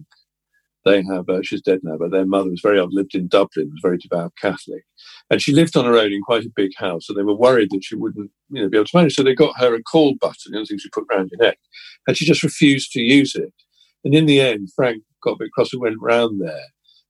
[0.85, 3.71] they have, uh, she's dead now, but their mother was very old, lived in Dublin,
[3.71, 4.85] was very devout Catholic.
[5.31, 7.69] And she lived on her own in quite a big house, and they were worried
[7.73, 9.15] that she wouldn't you know, be able to manage.
[9.15, 11.59] So they got her a call button, the other thing she put around your neck,
[12.07, 13.53] and she just refused to use it.
[14.05, 16.67] And in the end, Frank got a bit cross and went round there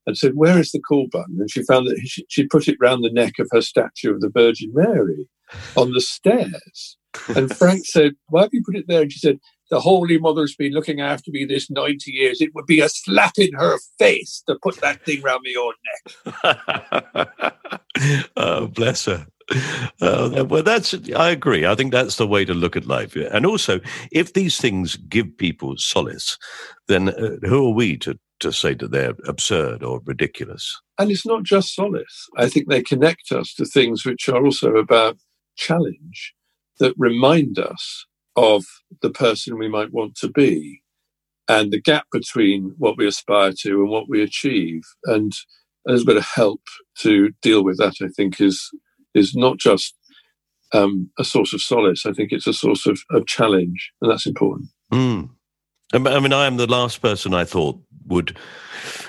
[0.06, 1.36] and said, Where is the call button?
[1.38, 4.20] And she found that she, she put it round the neck of her statue of
[4.20, 5.28] the Virgin Mary
[5.76, 6.96] on the stairs.
[7.28, 9.02] And Frank said, Why have you put it there?
[9.02, 9.38] And she said,
[9.70, 12.40] The Holy Mother's been looking after me this 90 years.
[12.40, 15.74] It would be a slap in her face to put that thing round my own
[17.34, 17.52] neck.
[18.36, 19.26] oh, bless her.
[20.00, 21.64] Uh, well, that's, I agree.
[21.64, 23.16] I think that's the way to look at life.
[23.16, 23.80] And also,
[24.12, 26.36] if these things give people solace,
[26.86, 30.78] then uh, who are we to, to say that they're absurd or ridiculous?
[30.98, 32.28] And it's not just solace.
[32.36, 35.16] I think they connect us to things which are also about
[35.58, 36.34] challenge
[36.78, 38.64] that remind us of
[39.02, 40.80] the person we might want to be
[41.48, 44.82] and the gap between what we aspire to and what we achieve.
[45.04, 45.32] And
[45.86, 46.60] a little bit of help
[46.98, 48.70] to deal with that, I think, is
[49.14, 49.94] is not just
[50.72, 52.04] um, a source of solace.
[52.04, 54.68] I think it's a source of, of challenge, and that's important.
[54.92, 55.30] Mm.
[55.94, 58.36] I mean, I am the last person I thought would,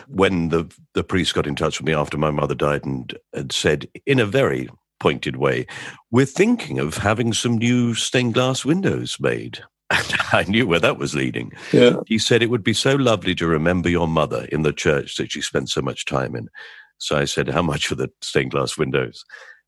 [0.07, 3.51] when the the priest got in touch with me after my mother died and had
[3.51, 5.65] said in a very pointed way,
[6.11, 9.59] "We're thinking of having some new stained glass windows made."
[9.91, 11.51] And I knew where that was leading.
[11.73, 11.95] Yeah.
[12.05, 15.31] He said it would be so lovely to remember your mother in the church that
[15.31, 16.47] she spent so much time in.
[16.99, 19.25] So I said, "How much for the stained glass windows?"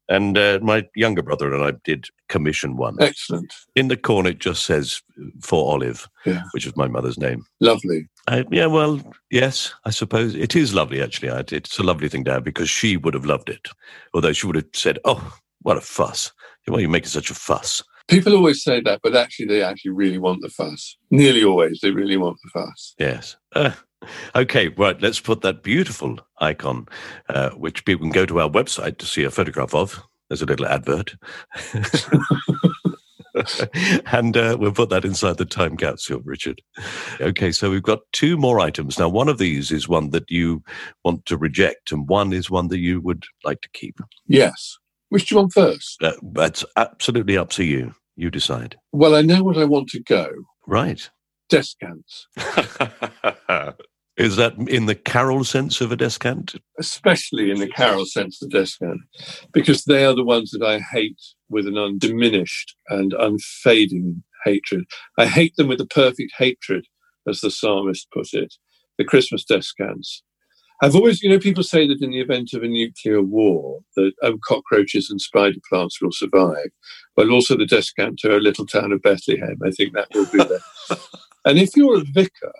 [0.09, 2.97] And uh, my younger brother and I did commission one.
[2.99, 3.53] Excellent.
[3.75, 5.01] In the corner, it just says
[5.41, 6.43] for Olive, Yeah.
[6.51, 7.45] which is my mother's name.
[7.61, 8.07] Lovely.
[8.27, 11.01] I, yeah, well, yes, I suppose it is lovely.
[11.01, 13.67] Actually, it's a lovely thing to have because she would have loved it,
[14.13, 16.31] although she would have said, "Oh, what a fuss!
[16.67, 19.91] Why are you making such a fuss?" People always say that, but actually, they actually
[19.91, 20.97] really want the fuss.
[21.09, 22.93] Nearly always, they really want the fuss.
[22.99, 23.37] Yes.
[23.55, 23.71] Uh,
[24.35, 25.01] okay, right.
[25.01, 26.87] Let's put that beautiful icon,
[27.29, 30.01] uh, which people can go to our website to see a photograph of.
[30.29, 31.15] There's a little advert.
[34.11, 36.61] and uh, we'll put that inside the time capsule, Richard.
[37.19, 38.99] Okay, so we've got two more items.
[38.99, 40.63] Now, one of these is one that you
[41.03, 43.99] want to reject, and one is one that you would like to keep.
[44.27, 44.77] Yes.
[45.09, 46.01] Which do you want first?
[46.01, 47.93] Uh, that's absolutely up to you.
[48.15, 48.77] You decide.
[48.91, 50.29] Well, I know what I want to go.
[50.67, 51.09] Right.
[51.49, 52.27] Descants,
[54.17, 56.55] is that in the carol sense of a descant?
[56.79, 59.01] especially in the carol sense of descant,
[59.53, 61.19] because they are the ones that I hate
[61.49, 64.85] with an undiminished and unfading hatred.
[65.17, 66.85] I hate them with a perfect hatred,
[67.27, 68.55] as the psalmist put it.
[68.97, 70.23] The Christmas descants.
[70.83, 74.13] I've always, you know, people say that in the event of a nuclear war, that
[74.23, 76.69] um, cockroaches and spider plants will survive,
[77.15, 79.59] but also the descant to a little town of Bethlehem.
[79.63, 80.97] I think that will be there.
[81.45, 82.53] and if you're a vicar,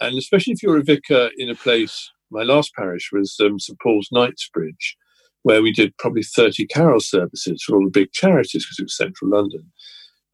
[0.00, 3.78] and especially if you're a vicar in a place, my last parish was um, St
[3.80, 4.96] Paul's Knightsbridge,
[5.42, 8.96] where we did probably 30 carol services for all the big charities because it was
[8.96, 9.70] central London.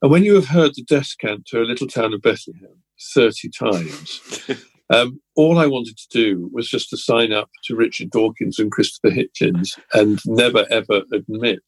[0.02, 2.82] And when you have heard the descant to a little town of Bethlehem
[3.14, 4.50] 30 times,
[4.90, 8.70] um, all I wanted to do was just to sign up to Richard Dawkins and
[8.70, 11.62] Christopher Hitchens and never ever admit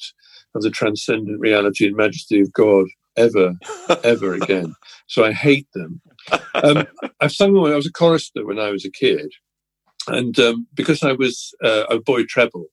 [0.54, 3.54] of the transcendent reality and majesty of God ever,
[4.04, 4.74] ever again.
[5.06, 6.00] So I hate them.
[6.54, 6.86] Um,
[7.20, 9.32] I've sung them I was a chorister when I was a kid.
[10.06, 12.66] And um, because I was uh, a boy treble,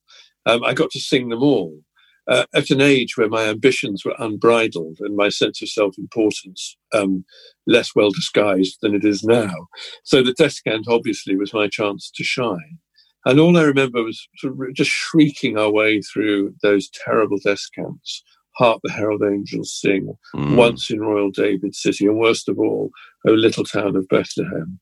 [0.46, 1.80] um, I got to sing them all
[2.28, 7.26] uh, at an age where my ambitions were unbridled and my sense of self-importance um,
[7.68, 9.68] less well disguised than it is now.
[10.04, 12.80] So the descant obviously was my chance to shine.
[13.26, 18.24] And all I remember was sort of just shrieking our way through those terrible descants.
[18.58, 20.56] Hark the herald angels sing, Mm.
[20.56, 22.90] once in royal David city, and worst of all,
[23.28, 24.80] O little town of Bethlehem.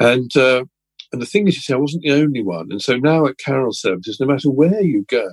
[0.00, 0.64] And uh,
[1.12, 2.68] and the thing is, you see, I wasn't the only one.
[2.70, 5.28] And so now at carol services, no matter where you go,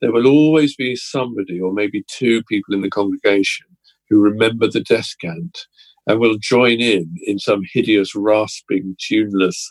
[0.00, 3.66] there will always be somebody or maybe two people in the congregation
[4.10, 5.66] who remember the descant
[6.06, 9.70] and will join in in some hideous, rasping, tuneless,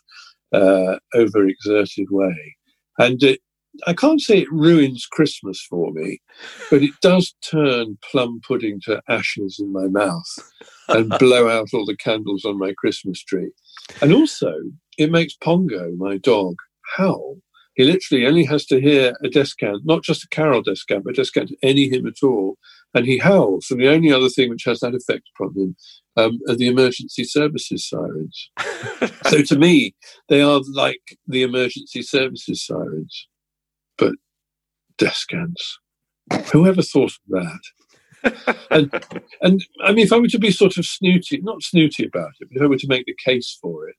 [0.54, 2.56] uh, overexerted way.
[3.00, 3.40] And it,
[3.86, 6.20] I can't say it ruins Christmas for me,
[6.70, 10.52] but it does turn plum pudding to ashes in my mouth
[10.90, 13.52] and blow out all the candles on my Christmas tree.
[14.02, 14.54] And also,
[14.98, 16.56] it makes Pongo, my dog,
[16.96, 17.38] howl
[17.76, 21.22] He literally only has to hear a descant, not just a carol descant, but a
[21.22, 22.58] descant any hymn at all,
[22.94, 23.68] and he howls.
[23.70, 25.76] And the only other thing which has that effect upon him
[26.16, 28.50] um, are the emergency services sirens.
[29.28, 29.96] so to me,
[30.30, 33.28] they are like the emergency services sirens,
[34.98, 35.80] descants.
[36.52, 37.60] Whoever thought of that?
[38.72, 38.92] and
[39.42, 42.50] and I mean, if I were to be sort of snooty, not snooty about it,
[42.50, 43.96] but if I were to make the case for it,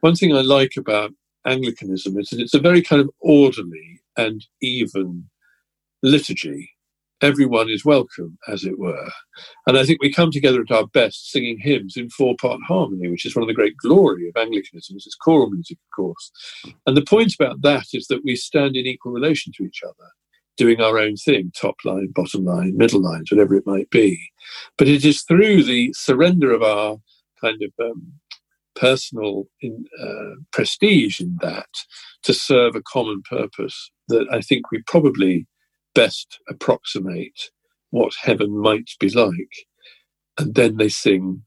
[0.00, 1.12] one thing I like about
[1.46, 5.28] Anglicanism is that it's a very kind of orderly and even
[6.02, 6.70] liturgy.
[7.20, 9.10] Everyone is welcome, as it were.
[9.66, 13.08] And I think we come together at our best singing hymns in four part harmony,
[13.08, 14.94] which is one of the great glory of Anglicanism.
[14.96, 16.30] It's choral music, of course.
[16.86, 20.10] And the point about that is that we stand in equal relation to each other
[20.58, 24.20] doing our own thing, top line, bottom line, middle lines, whatever it might be.
[24.76, 26.98] But it is through the surrender of our
[27.40, 28.12] kind of um,
[28.74, 31.68] personal in, uh, prestige in that
[32.24, 35.46] to serve a common purpose that I think we probably
[35.94, 37.50] best approximate
[37.90, 39.66] what heaven might be like.
[40.38, 41.42] And then they sing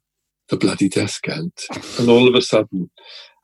[0.50, 1.64] the bloody descant.
[2.00, 2.90] And all of a sudden,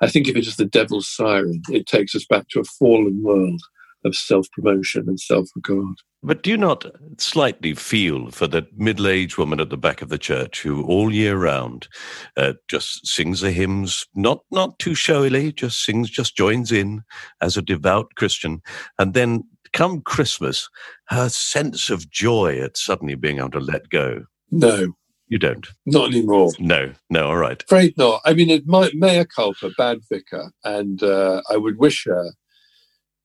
[0.02, 3.22] I think if it is the devil's siren, it takes us back to a fallen
[3.24, 3.62] world
[4.08, 5.98] of self promotion and self regard.
[6.24, 6.86] But do you not
[7.20, 11.14] slightly feel for that middle aged woman at the back of the church who all
[11.14, 11.88] year round
[12.36, 17.04] uh, just sings the hymns, not, not too showily, just sings, just joins in
[17.40, 18.62] as a devout Christian.
[18.98, 19.44] And then
[19.74, 20.70] come Christmas,
[21.10, 24.26] her sense of joy at suddenly being able to let go.
[24.52, 24.94] No.
[25.28, 25.68] You don't?
[25.86, 26.52] Not anymore.
[26.58, 27.62] No, no, all right.
[27.64, 28.22] Afraid not.
[28.26, 32.32] I mean, it might, mea culpa, bad vicar, and uh, I would wish her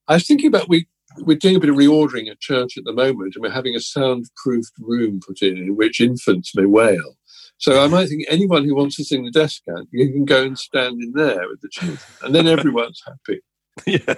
[0.08, 0.86] I was thinking about we
[1.18, 3.80] we're doing a bit of reordering at church at the moment, and we're having a
[3.80, 7.16] soundproofed room put in in which infants may wail.
[7.58, 10.58] So I might think anyone who wants to sing the descant, you can go and
[10.58, 13.40] stand in there with the children, and then everyone's happy.
[13.86, 14.14] Yeah.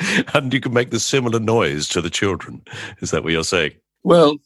[0.34, 2.62] and you can make the similar noise to the children.
[3.00, 3.74] Is that what you're saying?
[4.02, 4.38] Well,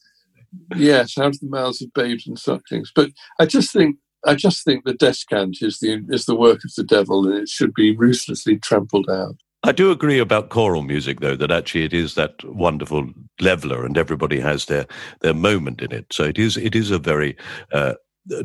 [0.76, 2.92] yes, out of the mouths of babes and sucklings.
[2.94, 3.96] But I just think
[4.26, 7.48] I just think the descant is the is the work of the devil, and it
[7.48, 9.36] should be ruthlessly trampled out.
[9.66, 13.10] I do agree about choral music, though, that actually it is that wonderful
[13.40, 14.86] leveler, and everybody has their
[15.22, 16.06] their moment in it.
[16.12, 17.36] So it is it is a very
[17.72, 17.94] uh,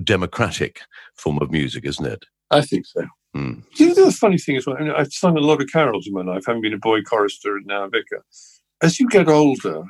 [0.04, 0.82] democratic
[1.16, 2.26] form of music, isn't it?
[2.50, 3.06] I think so.
[3.36, 3.64] Mm.
[3.76, 6.24] You know, the funny thing is, I I've sung a lot of carols in my
[6.24, 8.26] life, having been a boy chorister and now a vicar.
[8.82, 9.84] As you get older,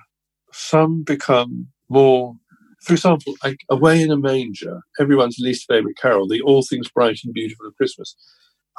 [0.51, 2.35] some become more.
[2.81, 7.19] For example, like Away in a Manger, everyone's least favourite carol, the All Things Bright
[7.23, 8.15] and Beautiful of Christmas.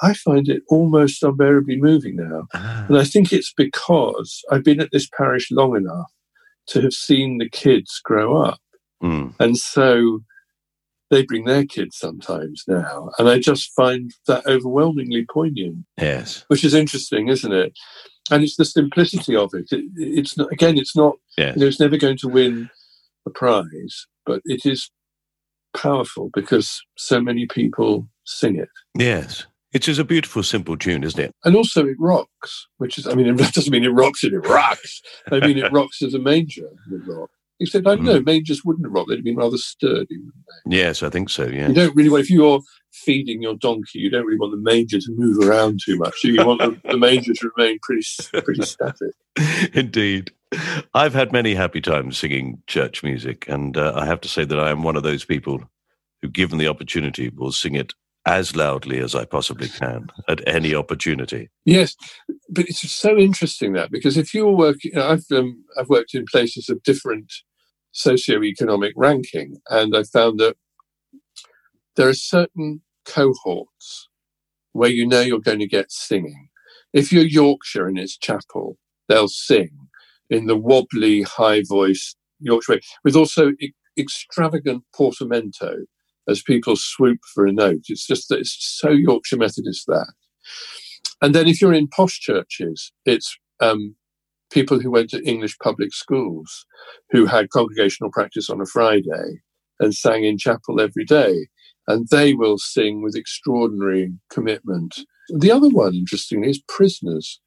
[0.01, 2.47] I find it almost unbearably moving now.
[2.55, 2.87] Ah.
[2.89, 6.11] And I think it's because I've been at this parish long enough
[6.69, 8.61] to have seen the kids grow up.
[9.03, 9.35] Mm.
[9.39, 10.21] And so
[11.11, 13.11] they bring their kids sometimes now.
[13.19, 15.85] And I just find that overwhelmingly poignant.
[16.01, 16.45] Yes.
[16.49, 17.79] Which is interesting, isn't it?
[18.31, 19.67] And it's the simplicity of it.
[19.73, 21.55] it it's not, again, it's not, yes.
[21.55, 22.71] you know, it's never going to win
[23.27, 24.91] a prize, but it is
[25.77, 28.69] powerful because so many people sing it.
[28.97, 29.47] Yes.
[29.73, 31.35] It is a beautiful, simple tune, isn't it?
[31.45, 34.47] And also it rocks, which is, I mean, that doesn't mean it rocks and it
[34.47, 35.03] rocks.
[35.31, 37.31] I mean, it rocks as a manger would rock.
[37.61, 38.15] Except, I don't mm.
[38.15, 39.07] know, mangers wouldn't rock.
[39.09, 40.35] They'd be rather sturdy, wouldn't
[40.67, 40.79] they?
[40.79, 41.69] Yes, I think so, yeah.
[41.69, 42.61] You don't really want, if you're
[42.93, 46.25] feeding your donkey, you don't really want the manger to move around too much.
[46.25, 48.05] You want the, the manger to remain pretty,
[48.43, 49.13] pretty static.
[49.75, 50.33] Indeed.
[50.93, 54.59] I've had many happy times singing church music, and uh, I have to say that
[54.59, 55.63] I am one of those people
[56.21, 57.95] who, given the opportunity, will sing it
[58.27, 61.51] as loudly as I possibly can at any opportunity.
[61.65, 61.97] Yes,
[62.49, 66.69] but it's so interesting that because if you're working, I've um, I've worked in places
[66.69, 67.33] of different
[67.93, 70.57] socio-economic ranking, and I found that
[71.97, 74.09] there are certain cohorts
[74.73, 76.49] where you know you're going to get singing.
[76.93, 79.71] If you're Yorkshire and it's chapel, they'll sing
[80.31, 85.85] in the wobbly, high voice Yorkshire with also e- extravagant portamento
[86.29, 87.83] as people swoop for a note.
[87.89, 90.13] It's just that it's so Yorkshire Methodist that.
[91.21, 93.95] And then if you're in posh churches, it's um,
[94.51, 96.67] people who went to English public schools
[97.11, 99.41] who had congregational practice on a Friday
[99.81, 101.49] and sang in chapel every day.
[101.89, 105.01] And they will sing with extraordinary commitment.
[105.37, 107.41] The other one, interestingly, is prisoners.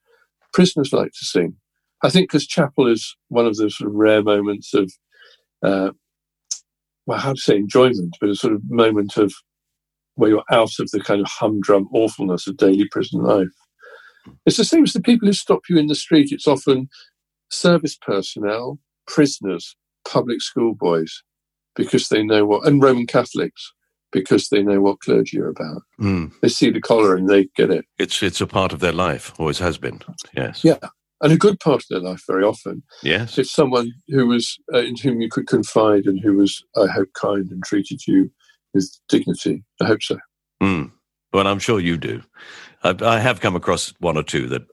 [0.53, 1.55] Prisoners like to sing.
[2.03, 4.91] I think because chapel is one of the sort of rare moments of
[5.63, 5.91] uh,
[7.05, 9.33] well, how to say enjoyment, but a sort of moment of
[10.15, 13.47] where you're out of the kind of humdrum awfulness of daily prison life.
[14.45, 16.31] It's the same as the people who stop you in the street.
[16.31, 16.89] It's often
[17.49, 19.75] service personnel, prisoners,
[20.07, 21.21] public school boys,
[21.75, 23.73] because they know what, and Roman Catholics,
[24.11, 25.83] because they know what clergy are about.
[25.99, 26.31] Mm.
[26.41, 27.85] They see the collar and they get it.
[27.99, 30.01] It's it's a part of their life, always has been.
[30.35, 30.63] Yes.
[30.63, 30.77] Yeah.
[31.25, 32.83] And a good part of their life, very often.
[33.01, 33.39] Yes.
[33.39, 37.13] It's someone who was uh, in whom you could confide and who was, I hope,
[37.13, 38.29] kind and treated you
[38.75, 39.63] with dignity.
[39.81, 40.19] I hope so.
[40.61, 40.91] Mm.
[41.33, 42.21] Well, I'm sure you do.
[42.83, 44.67] I, I have come across one or two that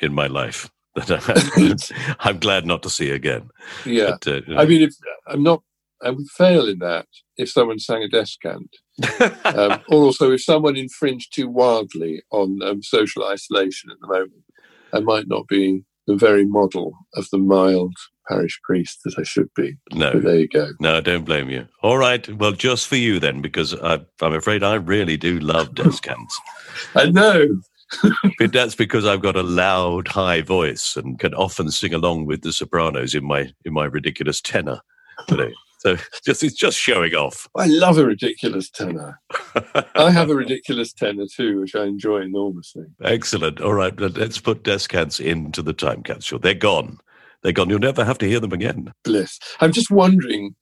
[0.00, 3.50] in my life that I'm glad not to see again.
[3.84, 4.12] Yeah.
[4.24, 4.94] But, uh, I mean, if
[5.26, 5.62] I'm not,
[6.02, 7.06] I would fail in that
[7.36, 8.74] if someone sang a descant,
[9.44, 14.44] um, or also if someone infringed too wildly on um, social isolation at the moment.
[14.90, 17.94] I might not be the very model of the mild
[18.28, 19.76] parish priest that I should be.
[19.92, 20.14] no.
[20.14, 20.70] But there you go.
[20.80, 21.68] No, I don't blame you.
[21.82, 22.26] All right.
[22.36, 26.40] Well, just for you then, because I, I'm afraid I really do love descants.
[26.96, 27.60] I know.
[28.38, 32.42] but that's because I've got a loud, high voice and can often sing along with
[32.42, 34.80] the sopranos in my in my ridiculous tenor.
[35.26, 35.52] Today.
[35.78, 37.48] So just it's just showing off.
[37.56, 39.20] I love a ridiculous tenor.
[39.94, 42.86] I have a ridiculous tenor too, which I enjoy enormously.
[43.02, 43.60] Excellent.
[43.60, 46.38] All right, let's put descants into the time capsule.
[46.38, 46.98] They're gone.
[47.42, 47.70] They're gone.
[47.70, 48.92] You'll never have to hear them again.
[49.04, 49.38] Bliss.
[49.60, 50.56] I'm just wondering,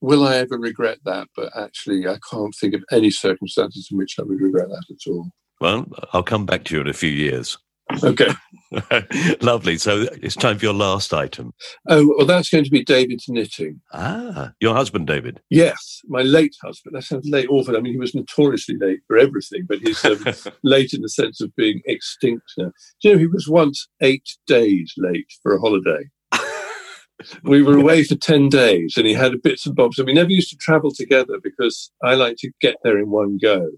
[0.00, 1.28] will I ever regret that?
[1.34, 5.10] But actually, I can't think of any circumstances in which I would regret that at
[5.10, 5.30] all.
[5.60, 7.58] Well, I'll come back to you in a few years.
[8.02, 8.32] Okay.
[9.40, 9.78] Lovely.
[9.78, 11.52] So it's time for your last item.
[11.88, 13.80] Oh, well, that's going to be David's knitting.
[13.92, 15.40] Ah, your husband, David.
[15.50, 16.94] Yes, my late husband.
[16.94, 17.76] That sounds late, awful.
[17.76, 20.24] I mean, he was notoriously late for everything, but he's um,
[20.62, 22.72] late in the sense of being extinct now.
[23.02, 26.08] Do you know, he was once eight days late for a holiday.
[27.42, 29.98] we were away for 10 days and he had bits and bobs.
[29.98, 33.38] And we never used to travel together because I like to get there in one
[33.42, 33.68] go.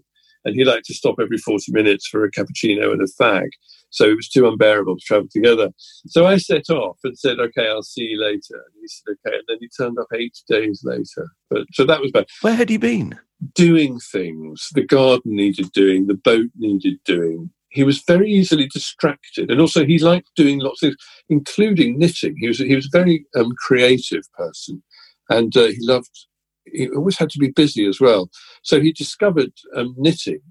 [0.45, 3.49] And he liked to stop every 40 minutes for a cappuccino and a fag.
[3.93, 5.69] So it was too unbearable to travel together.
[6.07, 8.55] So I set off and said, okay, I'll see you later.
[8.55, 9.35] And he said, okay.
[9.37, 11.29] And then he turned up eight days later.
[11.49, 12.25] But so that was bad.
[12.41, 13.19] Where had he been?
[13.53, 14.69] Doing things.
[14.73, 16.07] The garden needed doing.
[16.07, 17.51] The boat needed doing.
[17.69, 19.51] He was very easily distracted.
[19.51, 20.97] And also he liked doing lots of things,
[21.29, 22.35] including knitting.
[22.39, 24.81] He was, he was a very um, creative person.
[25.29, 26.25] And uh, he loved,
[26.65, 28.29] he always had to be busy as well.
[28.63, 30.41] So he discovered um, knitting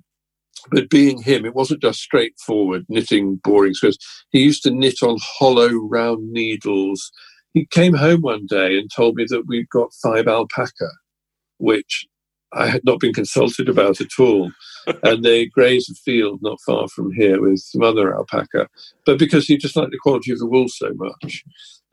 [0.71, 3.99] but being him, it wasn't just straightforward knitting boring squares.
[4.31, 7.11] He used to knit on hollow round needles.
[7.53, 10.91] He came home one day and told me that we'd got five alpaca,
[11.59, 12.07] which
[12.53, 14.53] I had not been consulted about at all.
[15.03, 18.69] and they graze a field not far from here with some other alpaca,
[19.07, 21.45] but because he just liked the quality of the wool so much.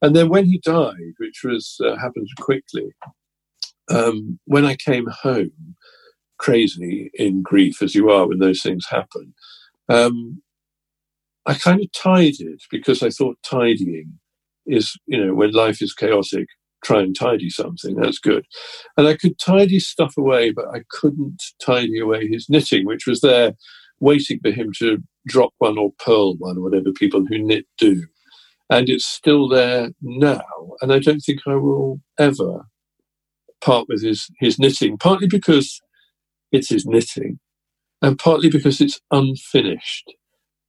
[0.02, 2.94] And then when he died, which was uh, happened quickly,
[3.90, 5.76] um, when I came home,
[6.38, 9.34] crazy in grief as you are when those things happen.
[9.90, 10.42] Um,
[11.46, 14.20] I kind of tidied because I thought tidying
[14.66, 16.48] is, you know, when life is chaotic,
[16.84, 17.96] try and tidy something.
[17.96, 18.46] That's good.
[18.98, 23.22] And I could tidy stuff away, but I couldn't tidy away his knitting, which was
[23.22, 23.54] there
[24.00, 28.06] waiting for him to drop one or purl one, or whatever people who knit do.
[28.70, 30.44] And it's still there now.
[30.82, 32.66] And I don't think I will ever
[33.62, 35.80] part with his, his knitting, partly because
[36.52, 37.40] it's his knitting,
[38.02, 40.14] and partly because it's unfinished.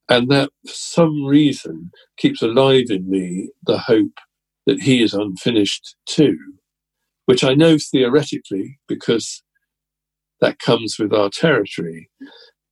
[0.09, 4.19] And that, for some reason, keeps alive in me the hope
[4.67, 6.37] that he is unfinished too,
[7.27, 9.43] which I know theoretically because
[10.41, 12.11] that comes with our territory.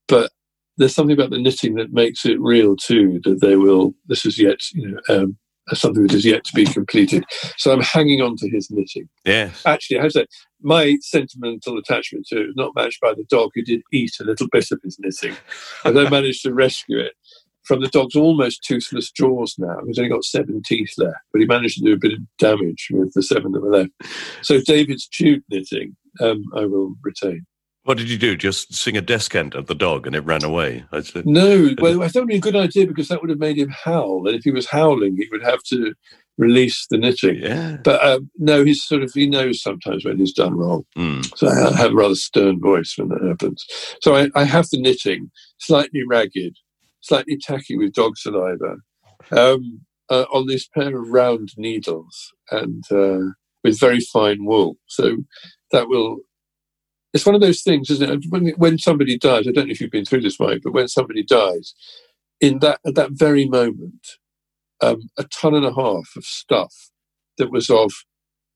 [0.08, 0.32] But
[0.76, 4.38] there's something about the knitting that makes it real too, that they will, this is
[4.38, 5.38] yet, you know, um,
[5.74, 7.24] something that is yet to be completed.
[7.56, 9.08] So I'm hanging on to his knitting.
[9.24, 9.50] Yeah.
[9.66, 10.26] Actually, I have to say,
[10.60, 14.48] my sentimental attachment to it not matched by the dog who did eat a little
[14.50, 15.36] bit of his knitting.
[15.84, 17.14] and I managed to rescue it
[17.68, 19.76] from the dog's almost toothless jaws now.
[19.86, 22.88] He's only got seven teeth left, but he managed to do a bit of damage
[22.90, 23.90] with the seven that were left.
[24.42, 27.44] So David's jute knitting, um, I will retain.
[27.88, 28.36] What did you do?
[28.36, 30.84] Just sing a descant at the dog and it ran away?
[30.92, 33.30] I said, No, well, I thought it would be a good idea because that would
[33.30, 34.26] have made him howl.
[34.26, 35.94] And if he was howling, he would have to
[36.36, 37.36] release the knitting.
[37.36, 37.78] yeah.
[37.82, 40.84] But um, no, he's sort of, he knows sometimes when he's done wrong.
[40.98, 41.34] Mm.
[41.34, 43.64] So I have a rather stern voice when that happens.
[44.02, 46.58] So I, I have the knitting, slightly ragged,
[47.00, 48.76] slightly tacky with dog saliva,
[49.30, 49.80] um,
[50.10, 53.32] uh, on this pair of round needles and uh,
[53.64, 54.76] with very fine wool.
[54.88, 55.16] So
[55.72, 56.18] that will.
[57.14, 58.24] It's one of those things, isn't it?
[58.28, 60.88] When, when somebody dies, I don't know if you've been through this, Mike, but when
[60.88, 61.74] somebody dies,
[62.40, 64.06] in that at that very moment,
[64.82, 66.90] um, a ton and a half of stuff
[67.38, 67.92] that was of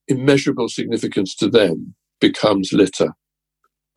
[0.07, 3.13] immeasurable significance to them becomes litter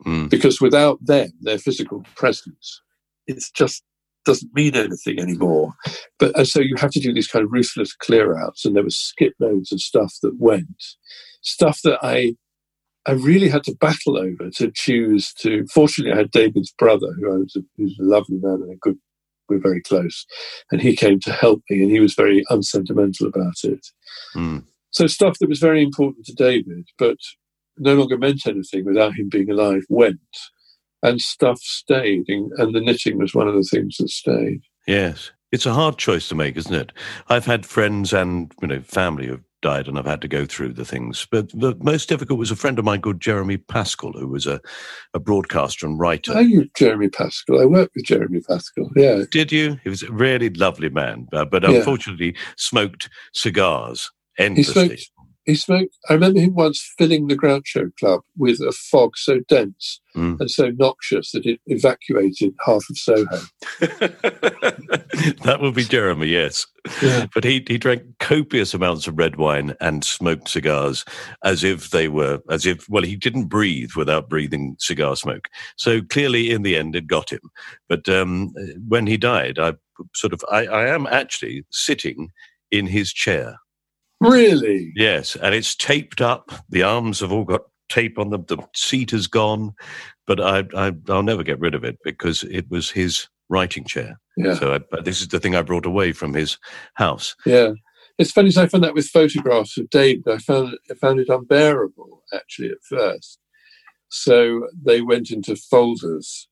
[0.05, 0.29] Mm.
[0.29, 2.81] because without them, their physical presence,
[3.25, 3.83] it just
[4.25, 5.73] doesn't mean anything anymore.
[6.19, 8.83] But and so you have to do these kind of ruthless clear outs, and there
[8.83, 10.83] was skip loads of stuff that went,
[11.41, 12.35] stuff that I
[13.07, 15.65] I really had to battle over to choose to.
[15.73, 18.75] Fortunately, I had David's brother, who I was a, who's a lovely man and a
[18.75, 18.97] good.
[19.49, 20.25] We're very close,
[20.71, 23.87] and he came to help me, and he was very unsentimental about it.
[24.35, 24.65] Mm.
[24.91, 27.17] So stuff that was very important to David, but
[27.77, 30.19] no longer meant anything without him being alive, went,
[31.01, 34.61] and stuff stayed, and, and the knitting was one of the things that stayed.
[34.85, 35.31] Yes.
[35.51, 36.91] It's a hard choice to make, isn't it?
[37.29, 40.73] I've had friends and you know family who've died, and I've had to go through
[40.73, 41.25] the things.
[41.31, 44.59] But the most difficult was a friend of mine called Jeremy Pascall, who was a,
[45.13, 46.33] a broadcaster and writer.
[46.33, 47.61] I knew Jeremy Pascall.
[47.61, 48.89] I worked with Jeremy Pascall.
[48.95, 49.23] Yeah.
[49.31, 49.79] Did you?
[49.83, 51.71] He was a really lovely man, uh, but Yeah.
[51.71, 54.87] unfortunately smoked cigars He endlessly.
[54.97, 55.11] smoked.
[55.47, 55.95] He smoked.
[56.09, 60.39] I remember him once filling the Groucho Club with a fog so dense Mm.
[60.39, 63.37] and so noxious that it evacuated half of Soho.
[65.43, 66.65] that would be Jeremy, yes.
[67.03, 67.27] Yeah.
[67.33, 71.05] But he he drank copious amounts of red wine and smoked cigars
[71.43, 75.49] as if they were as if well he didn't breathe without breathing cigar smoke.
[75.75, 77.51] So clearly in the end it got him.
[77.87, 78.53] But um,
[78.87, 79.73] when he died, I
[80.15, 82.29] sort of I, I am actually sitting
[82.71, 83.59] in his chair.
[84.19, 84.91] Really?
[84.95, 86.51] Yes, and it's taped up.
[86.69, 88.45] The arms have all got tape on them.
[88.47, 89.73] The seat is gone,
[90.25, 94.19] but I, I I'll never get rid of it because it was his writing chair.
[94.35, 94.55] Yeah.
[94.55, 96.57] So I, but this is the thing I brought away from his
[96.95, 97.35] house.
[97.45, 97.71] Yeah.
[98.17, 101.29] It's funny, So I found that with photographs of David, I found I found it
[101.29, 103.39] unbearable actually at first.
[104.09, 106.47] So they went into folders,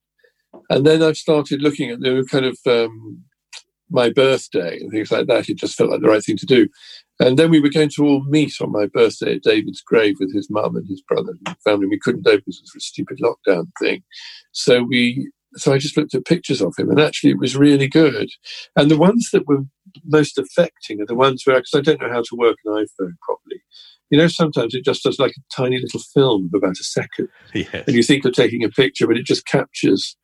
[0.70, 3.24] and then I've started looking at the kind of um,
[3.90, 5.50] my birthday and things like that.
[5.50, 6.68] It just felt like the right thing to do.
[7.20, 10.34] And then we were going to all meet on my birthday at David's grave with
[10.34, 11.88] his mum and his brother and family.
[11.88, 14.04] We couldn't go because it was a stupid lockdown thing.
[14.52, 17.88] So we, so I just looked at pictures of him, and actually it was really
[17.88, 18.30] good.
[18.76, 19.64] And the ones that were
[20.04, 23.14] most affecting are the ones where, because I don't know how to work an iPhone
[23.22, 23.62] properly.
[24.10, 27.30] You know, sometimes it just does like a tiny little film of about a second,
[27.54, 27.86] Yes.
[27.88, 30.18] and you think you're taking a picture, but it just captures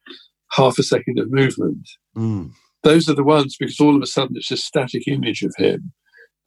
[0.51, 1.87] half a second of movement
[2.17, 2.51] Mm.
[2.83, 5.93] those are the ones because all of a sudden it's a static image of him,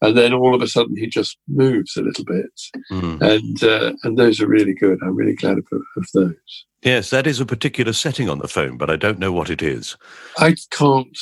[0.07, 3.21] and then all of a sudden he just moves a little bit, Mm.
[3.23, 4.99] and uh, and those are really good.
[5.03, 6.67] I'm really glad of, of those.
[6.83, 9.63] Yes, that is a particular setting on the phone, but I don't know what it
[9.63, 9.97] is.
[10.39, 11.19] I can't,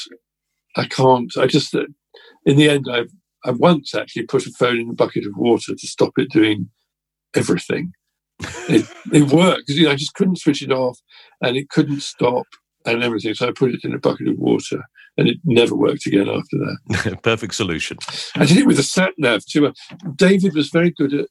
[0.76, 1.33] I can't.
[1.37, 1.85] I just uh,
[2.45, 3.11] in the end I've
[3.45, 6.70] I once actually put a phone in a bucket of water to stop it doing
[7.35, 7.93] everything.
[8.68, 10.99] It, it worked because you know I just couldn't switch it off,
[11.41, 12.47] and it couldn't stop
[12.85, 13.35] and everything.
[13.35, 14.83] So I put it in a bucket of water,
[15.17, 17.19] and it never worked again after that.
[17.23, 17.99] Perfect solution.
[18.35, 19.67] I did it with a sat nav too.
[19.67, 19.73] Uh,
[20.17, 21.27] David was very good at.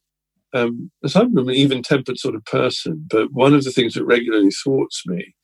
[0.54, 4.50] Um, as I'm an even-tempered sort of person, but one of the things that regularly
[4.50, 5.34] thwarts me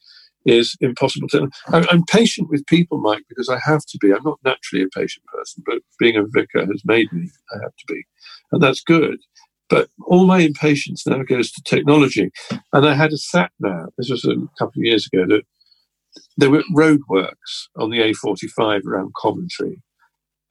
[0.45, 1.49] is impossible to.
[1.69, 4.13] I'm, I'm patient with people, Mike, because I have to be.
[4.13, 7.31] I'm not naturally a patient person, but being a vicar has made me.
[7.55, 8.03] I have to be,
[8.53, 9.19] and that's good.
[9.69, 12.31] But all my impatience now goes to technology,
[12.73, 13.91] and I had a sat nav.
[13.99, 15.43] This was a couple of years ago that
[16.39, 19.83] there were roadworks on the A45 around Coventry,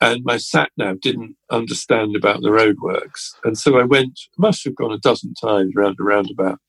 [0.02, 3.32] and my sat nav didn't understand about the roadworks.
[3.44, 6.60] And so I went, must have gone a dozen times round a roundabout.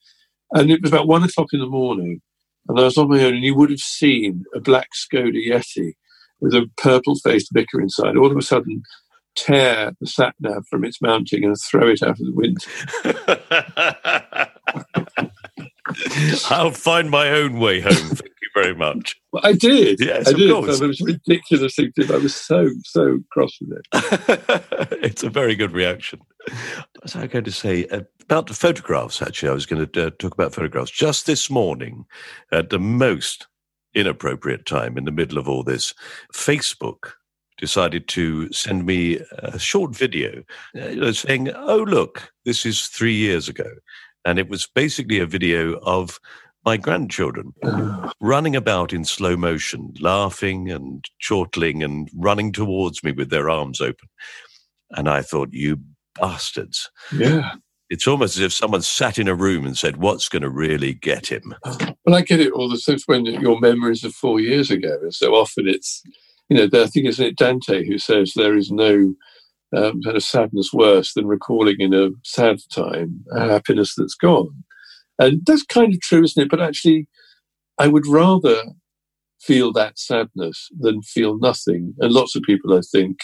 [0.53, 2.23] And it was about one o'clock in the morning,
[2.69, 5.95] and I was on my own, and you would have seen a black Skoda Yeti
[6.41, 8.83] with a purple faced vicar inside all of a sudden
[9.35, 12.65] tear the sat nav from its mounting and throw it out of the window.
[16.51, 18.19] I'll find my own way home.
[18.63, 19.17] Very much.
[19.33, 20.01] Well, I did.
[20.01, 20.51] Yes, I of did.
[20.51, 20.81] course.
[20.81, 22.15] It was ridiculous thing to do.
[22.15, 23.87] I was so, so cross with it.
[25.03, 26.21] it's a very good reaction.
[27.03, 29.21] Was I going to say Uh, about the photographs?
[29.23, 32.05] Actually, I was going to uh, talk about photographs just this morning
[32.53, 33.47] at the most
[33.95, 35.95] inappropriate time in the middle of all this.
[36.33, 37.13] Facebook
[37.59, 40.43] decided to send me a short video
[40.81, 43.71] uh, saying, "Oh, look, this is three years ago,"
[44.25, 46.19] and it was basically a video of
[46.65, 47.53] my grandchildren
[48.21, 53.81] running about in slow motion, laughing and chortling and running towards me with their arms
[53.81, 54.09] open.
[54.91, 55.79] And I thought, you
[56.21, 56.91] bastards.
[57.13, 57.53] Yeah.
[57.91, 60.93] It's almost as if someone sat in a room and said, What's going to really
[60.93, 61.55] get him?
[62.05, 65.15] Well, I get it all the since when your memories of four years ago, and
[65.15, 66.03] so often it's,
[66.49, 69.15] you know, I think isn't it Dante who says there is no
[69.75, 74.65] um, kind of sadness worse than recalling in a sad time a happiness that's gone,
[75.19, 76.51] and that's kind of true, isn't it?
[76.51, 77.09] But actually,
[77.79, 78.63] I would rather
[79.41, 83.19] feel that sadness than feel nothing, and lots of people, I think,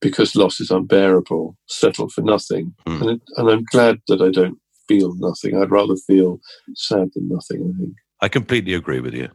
[0.00, 3.02] because loss is unbearable, settle for nothing, Hmm.
[3.02, 5.56] and, and I'm glad that I don't feel nothing.
[5.56, 6.40] I'd rather feel
[6.74, 7.72] sad than nothing.
[7.74, 7.94] I think.
[8.20, 9.28] I completely agree with you.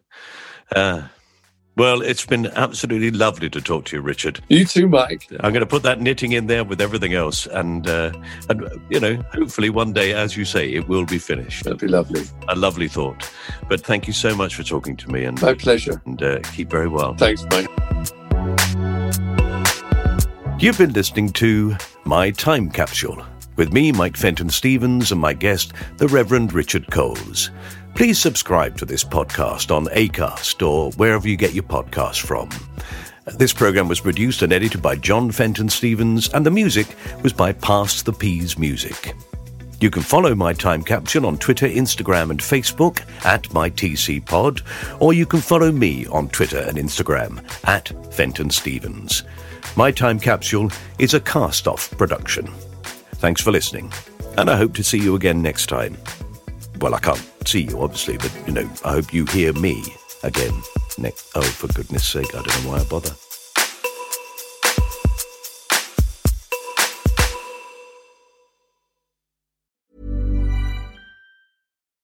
[0.76, 1.08] Uh,
[1.76, 4.42] Well, it's been absolutely lovely to talk to you, Richard.
[4.50, 5.28] You too, Mike.
[5.40, 8.12] I'm going to put that knitting in there with everything else, and uh,
[8.50, 11.64] and you know, hopefully one day, as you say, it will be finished.
[11.64, 12.24] That'd be lovely.
[12.50, 13.32] A lovely thought.
[13.70, 16.02] But thank you so much for talking to me, and My pleasure.
[16.06, 17.14] and uh, keep very well.
[17.16, 17.70] Thanks, Mike.
[20.62, 25.72] You've been listening to My Time Capsule with me, Mike Fenton Stevens, and my guest,
[25.96, 27.52] the Reverend Richard Coles.
[28.00, 32.48] Please subscribe to this podcast on ACAST or wherever you get your podcasts from.
[33.38, 37.52] This program was produced and edited by John Fenton Stevens, and the music was by
[37.52, 39.14] Pass the Peas Music.
[39.82, 45.26] You can follow My Time Capsule on Twitter, Instagram, and Facebook at MyTCPod, or you
[45.26, 49.24] can follow me on Twitter and Instagram at Fenton Stevens.
[49.76, 52.48] My Time Capsule is a cast off production.
[53.16, 53.92] Thanks for listening,
[54.38, 55.98] and I hope to see you again next time.
[56.82, 59.84] Well, I can't see you, obviously, but, you know, I hope you hear me
[60.24, 60.54] again
[60.98, 61.30] next.
[61.36, 63.12] Oh, for goodness sake, I don't know why I bother.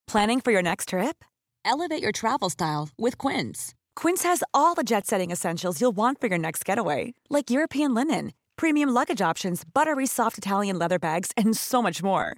[0.07, 1.23] Planning for your next trip?
[1.65, 3.73] Elevate your travel style with Quince.
[3.95, 7.93] Quince has all the jet setting essentials you'll want for your next getaway, like European
[7.93, 12.37] linen, premium luggage options, buttery soft Italian leather bags, and so much more.